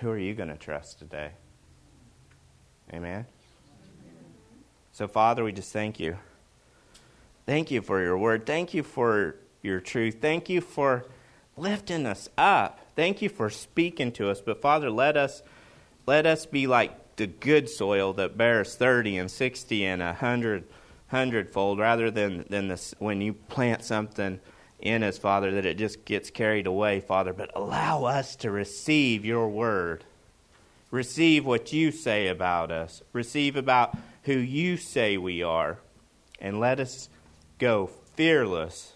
Who 0.00 0.10
are 0.10 0.18
you 0.18 0.34
going 0.34 0.50
to 0.50 0.58
trust 0.58 0.98
today? 0.98 1.30
Amen. 2.92 3.24
So, 4.92 5.08
Father, 5.08 5.42
we 5.44 5.52
just 5.52 5.72
thank 5.72 5.98
you. 5.98 6.18
Thank 7.46 7.70
you 7.70 7.80
for 7.80 8.02
your 8.02 8.18
word. 8.18 8.44
Thank 8.44 8.74
you 8.74 8.82
for 8.82 9.36
your 9.62 9.80
truth. 9.80 10.18
Thank 10.20 10.50
you 10.50 10.60
for 10.60 11.06
lifting 11.56 12.04
us 12.04 12.28
up. 12.36 12.80
Thank 12.96 13.22
you 13.22 13.30
for 13.30 13.48
speaking 13.48 14.12
to 14.12 14.28
us. 14.28 14.42
But 14.42 14.60
Father, 14.60 14.90
let 14.90 15.16
us 15.16 15.42
let 16.04 16.26
us 16.26 16.44
be 16.44 16.66
like 16.66 17.01
the 17.22 17.28
good 17.28 17.68
soil 17.68 18.12
that 18.14 18.36
bears 18.36 18.74
30 18.74 19.16
and 19.16 19.30
60 19.30 19.84
and 19.84 20.02
a 20.02 20.06
100 20.06 20.64
hundredfold 21.06 21.78
rather 21.78 22.10
than 22.10 22.44
than 22.48 22.66
this 22.66 22.96
when 22.98 23.20
you 23.20 23.32
plant 23.32 23.84
something 23.84 24.40
in 24.80 25.04
us, 25.04 25.18
Father, 25.18 25.52
that 25.52 25.64
it 25.64 25.78
just 25.78 26.04
gets 26.04 26.30
carried 26.30 26.66
away, 26.66 26.98
Father, 26.98 27.32
but 27.32 27.52
allow 27.54 28.02
us 28.02 28.34
to 28.34 28.50
receive 28.50 29.24
your 29.24 29.48
word. 29.48 30.02
Receive 30.90 31.46
what 31.46 31.72
you 31.72 31.92
say 31.92 32.26
about 32.26 32.72
us. 32.72 33.02
Receive 33.12 33.54
about 33.54 33.96
who 34.24 34.32
you 34.32 34.76
say 34.76 35.16
we 35.16 35.44
are. 35.44 35.78
And 36.40 36.58
let 36.58 36.80
us 36.80 37.08
go 37.60 37.88
fearless 38.16 38.94